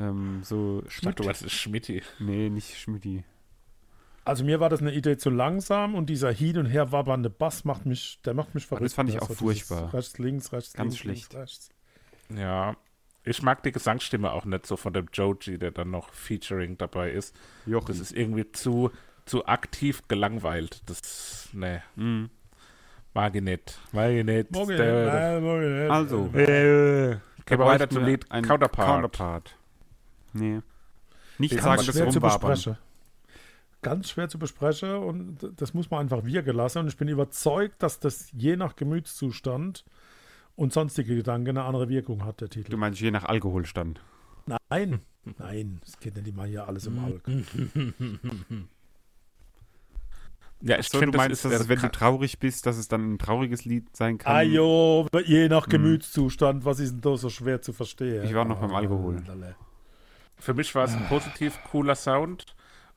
[0.01, 1.21] Ähm, so Ich Schmidt.
[1.21, 2.03] dachte, du ist Schmidti.
[2.19, 3.25] Nee, nicht Schmidti.
[4.25, 7.65] Also, mir war das eine Idee zu langsam und dieser hin und her wabbernde Bass
[7.65, 8.85] macht mich, der macht mich verrückt.
[8.85, 9.23] das fand ich ne?
[9.23, 9.93] auch furchtbar.
[9.95, 11.33] Rechts, links, rechts, Ganz links, schlecht.
[11.33, 11.71] links, rechts.
[12.37, 12.77] Ja.
[13.25, 17.11] Ich mag die Gesangsstimme auch nicht so von dem Joji, der dann noch Featuring dabei
[17.11, 17.37] ist.
[17.67, 17.89] Jochen.
[17.89, 18.91] Das ist irgendwie zu,
[19.27, 20.83] zu aktiv gelangweilt.
[20.87, 22.31] Das, ne, Mhm.
[23.13, 23.79] mag ich nicht.
[23.93, 24.51] Mag ich nicht.
[24.53, 25.91] Morgen, Der- nein, morgen nicht.
[25.91, 28.87] Also, Äh, Gehen wir weiter zum Lied Counterpart.
[28.89, 29.57] Counterpart.
[30.33, 30.61] Nee.
[31.39, 32.51] Nicht Den sagen, das schwer zu rumwabern.
[32.51, 32.79] besprechen.
[33.83, 36.81] Ganz schwer zu besprechen und das muss man einfach wir gelassen.
[36.81, 39.85] Und ich bin überzeugt, dass das je nach Gemütszustand
[40.55, 42.77] und sonstige Gedanken eine andere Wirkung hat, der Du Titel.
[42.77, 44.03] meinst je nach Alkoholstand.
[44.69, 45.01] Nein,
[45.39, 47.23] nein, das geht nicht immer hier alles im Alk.
[50.63, 52.77] Ja, ich So, finde, du das meinst, ist, dass äh, wenn du traurig bist, dass
[52.77, 54.37] es dann ein trauriges Lied sein kann?
[54.37, 55.71] Ah jo, je nach Hm.
[55.71, 58.25] Gemütszustand, was ist denn da so schwer zu verstehen?
[58.25, 59.23] Ich war noch beim Alkohol.
[60.41, 62.47] Für mich war es ein positiv cooler Sound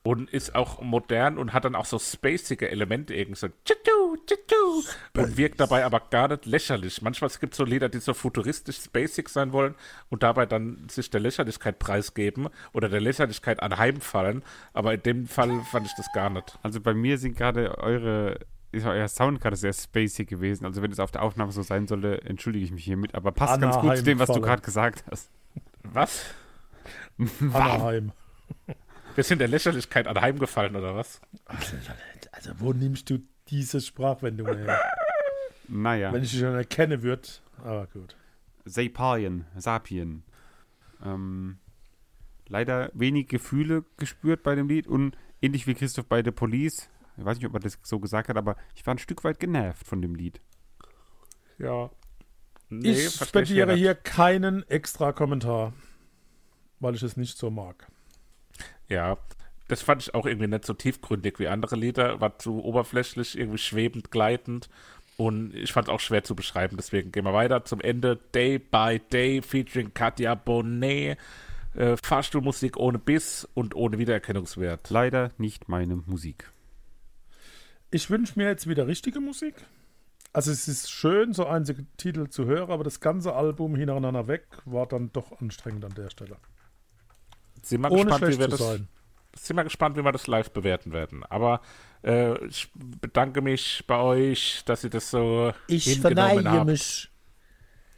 [0.02, 4.82] und ist auch modern und hat dann auch so spacige Elemente irgendwie so tschu, tschu,
[5.16, 7.00] und wirkt dabei aber gar nicht lächerlich.
[7.00, 9.74] Manchmal gibt es so Lieder, die so futuristisch spacig sein wollen
[10.10, 14.42] und dabei dann sich der Lächerlichkeit preisgeben oder der Lächerlichkeit anheimfallen,
[14.74, 16.58] aber in dem Fall fand ich das gar nicht.
[16.62, 18.40] Also bei mir sind gerade eure,
[18.72, 20.66] ist euer Sound gerade sehr spacey gewesen.
[20.66, 23.14] Also wenn es auf der Aufnahme so sein sollte, entschuldige ich mich hiermit.
[23.14, 25.30] Aber passt ganz gut zu dem, was du gerade gesagt hast.
[25.82, 26.26] Was?
[27.18, 28.12] Anaheim.
[29.14, 31.20] Wir sind der Lächerlichkeit anheimgefallen oder was?
[31.46, 34.80] Also, wo nimmst du diese Sprachwendung her?
[35.68, 37.28] Naja, Wenn ich dich schon erkennen würde.
[37.62, 38.16] Aber gut.
[38.64, 40.24] Sapien, Sapien.
[41.04, 41.58] Ähm,
[42.48, 46.88] leider wenig Gefühle gespürt bei dem Lied und ähnlich wie Christoph bei The Police.
[47.16, 49.38] Ich weiß nicht, ob man das so gesagt hat, aber ich war ein Stück weit
[49.38, 50.40] genervt von dem Lied.
[51.58, 51.90] Ja.
[52.70, 55.72] ich versteh spendiere hier keinen extra Kommentar,
[56.84, 57.88] weil ich es nicht so mag.
[58.88, 59.16] Ja,
[59.68, 63.58] das fand ich auch irgendwie nicht so tiefgründig wie andere Lieder, war zu oberflächlich, irgendwie
[63.58, 64.68] schwebend, gleitend
[65.16, 68.18] Und ich fand es auch schwer zu beschreiben, deswegen gehen wir weiter zum Ende.
[68.34, 71.18] Day by Day featuring Katja Bonet.
[71.74, 74.90] Äh, Fahrstuhlmusik ohne Biss und ohne Wiedererkennungswert.
[74.90, 76.52] Leider nicht meine Musik.
[77.90, 79.54] Ich wünsche mir jetzt wieder richtige Musik.
[80.32, 84.46] Also es ist schön, so einzelne Titel zu hören, aber das ganze Album hintereinander weg
[84.64, 86.36] war dann doch anstrengend an der Stelle.
[87.64, 88.88] Sind wir, Ohne gespannt, wie wir das, sein.
[89.36, 91.24] sind wir gespannt, wie wir das live bewerten werden.
[91.24, 91.60] Aber
[92.02, 96.66] äh, ich bedanke mich bei euch, dass ihr das so hingenommen habt.
[96.66, 97.10] mich.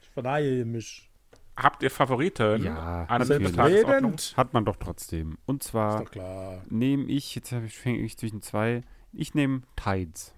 [0.03, 1.11] Ich verneige mich.
[1.57, 2.65] Habt ihr Favoriten?
[2.65, 3.07] Ja?
[3.25, 4.35] Selbstredend.
[4.37, 5.39] Hat man doch trotzdem.
[5.47, 6.05] Und zwar
[6.69, 10.35] nehme ich, jetzt hab ich- fänge ich zwischen zwei, ich nehme Tides.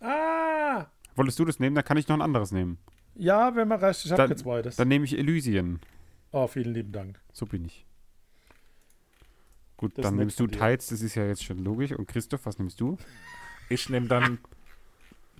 [0.00, 0.86] Ah!
[1.16, 1.74] Wolltest du das nehmen?
[1.74, 2.78] Dann kann ich noch ein anderes nehmen.
[3.14, 4.76] Ja, wenn man recht, ich habe Dann- jetzt beides.
[4.76, 5.80] Dann nehme ich Elysian.
[6.30, 7.20] Oh, vielen lieben Dank.
[7.32, 7.84] So bin ich.
[9.82, 10.46] Gut, Das dann nimmst du.
[10.46, 11.90] Tides, das ist ja jetzt schon logisch.
[11.90, 12.98] Und Christoph, was nimmst du?
[13.68, 14.38] Ich nehme dann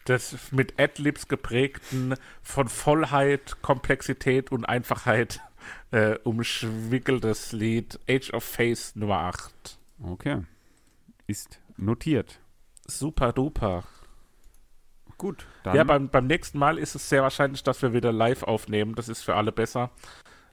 [0.04, 5.40] das mit Adlibs geprägten, von Vollheit, Komplexität und Einfachheit
[5.92, 9.78] äh, umschwickeltes Lied Age of Face Nummer 8.
[10.02, 10.42] Okay.
[11.28, 12.40] Ist notiert.
[12.84, 13.84] Super duper.
[15.18, 18.42] Gut, dann Ja, beim, beim nächsten Mal ist es sehr wahrscheinlich, dass wir wieder live
[18.42, 18.96] aufnehmen.
[18.96, 19.92] Das ist für alle besser.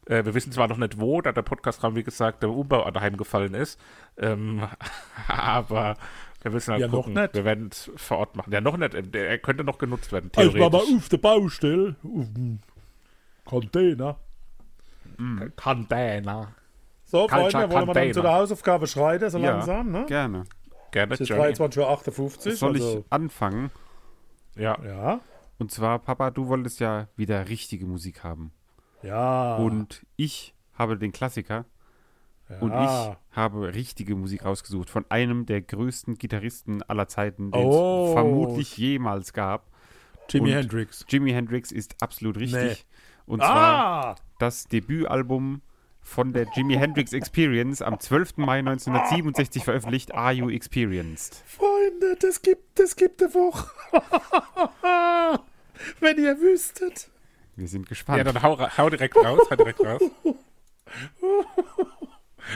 [0.09, 3.15] Äh, wir wissen zwar noch nicht wo, da der Podcast-Raum, wie gesagt, der Umbau daheim
[3.15, 3.79] gefallen ist.
[4.17, 4.67] Ähm,
[5.27, 5.95] aber
[6.41, 7.13] wir müssen halt Ja, noch gucken.
[7.13, 7.33] nicht.
[7.35, 8.51] Wir werden es vor Ort machen.
[8.51, 8.93] Ja, noch nicht.
[9.13, 10.95] Der er könnte noch genutzt werden, Ich war mal theoretisch.
[10.97, 12.59] auf der Baustelle, auf dem
[13.45, 14.17] Container.
[15.55, 16.53] Container.
[17.05, 19.51] So, Culture Freunde, wollen wir dann zu der Hausaufgabe schreiten, so Ja.
[19.51, 20.05] langsam, ne?
[20.05, 20.43] gerne.
[20.91, 21.41] Gerne, Es ist Johnny.
[21.53, 22.55] 23.58 Uhr.
[22.55, 23.69] Soll also, ich anfangen?
[24.55, 24.77] Ja.
[24.83, 25.19] Ja.
[25.59, 28.51] Und zwar, Papa, du wolltest ja wieder richtige Musik haben.
[29.01, 29.55] Ja.
[29.57, 31.65] Und ich habe den Klassiker
[32.49, 32.59] ja.
[32.59, 38.07] und ich habe richtige Musik rausgesucht von einem der größten Gitarristen aller Zeiten, den Oh.
[38.07, 39.67] es vermutlich jemals gab.
[40.29, 41.05] Jimi Hendrix.
[41.09, 42.61] Jimi Hendrix ist absolut richtig.
[42.61, 42.77] Nee.
[43.25, 44.15] Und zwar Ah!
[44.39, 45.61] das Debütalbum
[46.01, 48.37] von der Jimi Hendrix Experience am 12.
[48.37, 51.43] Mai 1967 veröffentlicht, Are You Experienced?
[51.45, 53.69] Freunde, das gibt, das gibt eine Woche.
[55.99, 57.09] Wenn ihr wüsstet.
[57.59, 58.25] Wir sind Ja, gespannt.
[58.27, 60.01] dann hau, hau direkt raus, hau direkt raus.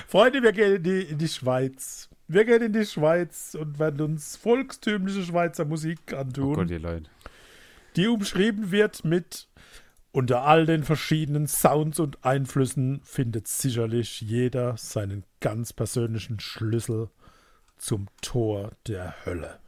[0.07, 2.09] Freunde, wir gehen in die, in die Schweiz.
[2.27, 6.53] Wir gehen in die Schweiz und werden uns volkstümliche Schweizer Musik antun.
[6.53, 7.09] oh Gott, ihr Leute.
[7.95, 9.47] die umschrieben wird mit
[10.11, 17.09] unter all den verschiedenen Sounds und Einflüssen findet sicherlich jeder seinen ganz persönlichen Schlüssel
[17.77, 19.59] zum Tor der Hölle.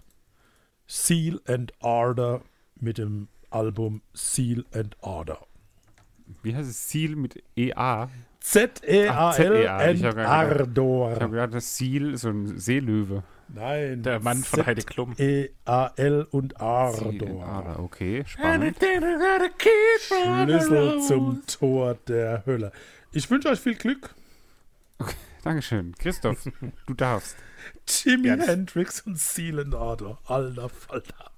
[0.87, 2.43] Seal and Ardor
[2.79, 5.47] mit dem Album Seal and Ardor.
[6.43, 6.89] Wie heißt es?
[6.89, 8.09] Seal mit EA?
[8.41, 9.77] Z-E-A-L Ach, Z-E-A.
[9.77, 11.15] and Ich habe Ardor.
[11.29, 13.23] gedacht, das Seal ist so ein Seelöwe.
[13.47, 14.03] Nein.
[14.03, 15.13] Der Mann von Heidi Klum.
[15.17, 17.43] E-A-L und Ardor.
[17.45, 18.77] Ardor, okay, spannend.
[20.01, 22.71] Schlüssel zum Tor der Hölle.
[23.11, 24.13] Ich wünsche euch viel Glück.
[25.43, 25.93] Dankeschön.
[25.97, 26.47] Christoph,
[26.87, 27.35] du darfst.
[27.87, 28.47] Jimi Yes.
[28.47, 30.19] Hendrix und Seal and Ardor.
[30.25, 31.31] Alter Falter.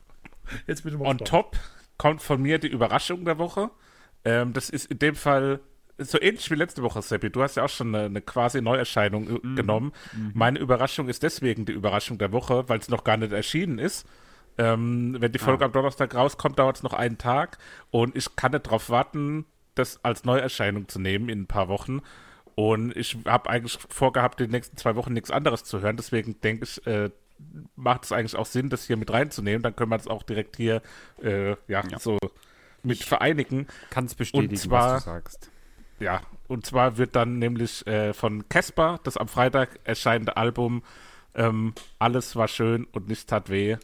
[0.66, 1.30] Jetzt bin ich mal On gespannt.
[1.30, 1.58] top
[1.98, 3.70] kommt von mir die Überraschung der Woche.
[4.26, 5.60] Ähm, das ist in dem Fall
[5.98, 7.30] so ähnlich wie letzte Woche, Seppi.
[7.30, 9.94] Du hast ja auch schon eine, eine quasi Neuerscheinung äh, genommen.
[10.34, 14.08] Meine Überraschung ist deswegen die Überraschung der Woche, weil es noch gar nicht erschienen ist.
[14.60, 17.60] Ähm, wenn die Folge am Donnerstag rauskommt, dauert es noch einen Tag
[17.92, 19.46] und ich kann nicht darauf warten,
[19.76, 22.02] das als Neuerscheinung zu nehmen in ein paar Wochen.
[22.56, 25.96] Und ich habe eigentlich vorgehabt, die nächsten zwei Wochen nichts anderes zu hören.
[25.96, 27.12] Deswegen denke ich, äh,
[27.76, 29.62] macht es eigentlich auch Sinn, das hier mit reinzunehmen.
[29.62, 30.82] Dann können wir es auch direkt hier
[31.22, 32.00] äh, ja, Ja.
[32.00, 32.18] so
[32.84, 33.68] mit vereinigen.
[33.90, 35.52] Kannst bestätigen, zwar- was du sagst.
[36.00, 40.84] Ja, und zwar wird dann nämlich äh, von Casper das am Freitag erscheinende Album
[41.34, 43.78] ähm, Alles war schön und nichts tat weh.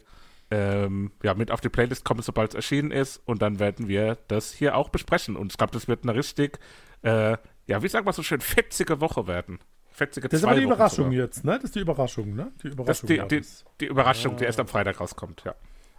[0.50, 3.20] Ähm, ja, mit auf die Playlist kommen, sobald es erschienen ist.
[3.24, 5.36] Und dann werden wir das hier auch besprechen.
[5.36, 6.58] Und ich glaube, das wird eine richtig,
[7.02, 7.36] äh,
[7.66, 9.58] ja, wie sagt man so schön, fetzige Woche werden.
[9.96, 11.20] Fetzige Das ist aber die Überraschung sogar.
[11.20, 11.52] jetzt, ne?
[11.54, 12.50] Das ist die Überraschung, ne?
[12.58, 13.08] Die Das Überraschung.
[13.10, 13.46] ist die, die,
[13.80, 15.54] die Überraschung, die erst am Freitag rauskommt, ja.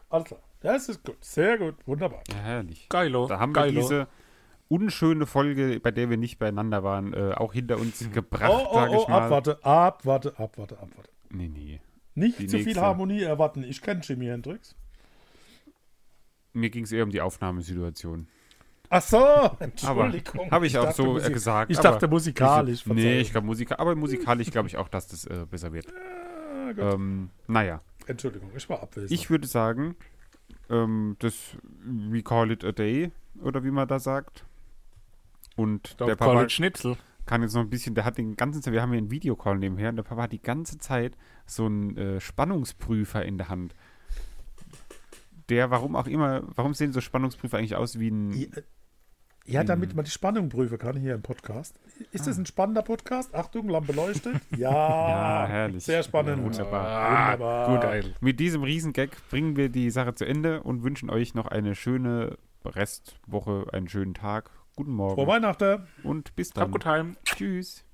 [0.10, 0.40] Alles klar.
[0.62, 1.16] Das ist gut.
[1.24, 1.76] Sehr gut.
[1.86, 2.22] Wunderbar.
[2.30, 2.90] Ja, herrlich.
[2.90, 3.28] Geilo.
[3.28, 3.80] Da haben wir geilo.
[3.82, 4.08] diese
[4.68, 8.74] unschöne Folge, bei der wir nicht beieinander waren, äh, auch hinter uns gebracht, Oh, oh,
[8.74, 9.22] sag ich oh, mal.
[9.24, 11.10] abwarte, abwarte, abwarte, abwarte.
[11.30, 11.80] Nee, nee.
[12.16, 12.82] Nicht Die zu viel nächste.
[12.82, 13.64] Harmonie erwarten.
[13.64, 14.76] Ich kenne Jimi Hendrix.
[16.54, 18.28] Mir ging es eher um die Aufnahmesituation.
[18.90, 19.18] Ach so,
[19.60, 20.50] Entschuldigung.
[20.52, 21.72] habe ich, auch dachte, so Musik- äh, gesagt.
[21.72, 22.86] Ich dachte musikalisch.
[22.86, 23.20] nee, Verzeihung.
[23.22, 25.88] ich glaube Musik, aber musikalisch glaube ich auch, dass das äh, besser wird.
[25.88, 26.78] Gut.
[26.80, 29.12] Ähm, naja, Entschuldigung, ich war abwesend.
[29.12, 29.96] ich würde sagen,
[30.70, 33.12] ähm, das We Call It a Day
[33.42, 34.46] oder wie man da sagt.
[35.56, 36.98] Und der Der Papa Schnitzel.
[37.26, 39.58] kann jetzt noch ein bisschen, der hat den ganzen Zeit, wir haben hier einen Videocall
[39.58, 41.16] nebenher und der Papa hat die ganze Zeit
[41.46, 43.74] so einen äh, Spannungsprüfer in der Hand.
[45.50, 48.52] der, warum auch immer, warum sehen so Spannungsprüfe eigentlich aus wie ein.
[49.48, 51.80] Ja, ja, damit man die Spannung prüfen kann hier im Podcast.
[52.12, 53.34] Ist das ein spannender Podcast?
[53.36, 54.36] Achtung, Lampe leuchtet.
[54.58, 55.84] Ja, Ja, herrlich.
[55.84, 56.44] Sehr spannend.
[56.44, 57.32] Wunderbar.
[57.34, 57.76] Wunderbar.
[57.76, 58.14] Gut, Eil.
[58.22, 62.38] Mit diesem Riesengag bringen wir die Sache zu Ende und wünschen euch noch eine schöne
[62.66, 64.50] Restwoche, einen schönen Tag.
[64.76, 65.88] Guten Morgen Frohe Weihnachten.
[66.04, 66.72] und bis Hab dann.
[66.72, 67.16] gut heim.
[67.24, 67.85] Tschüss.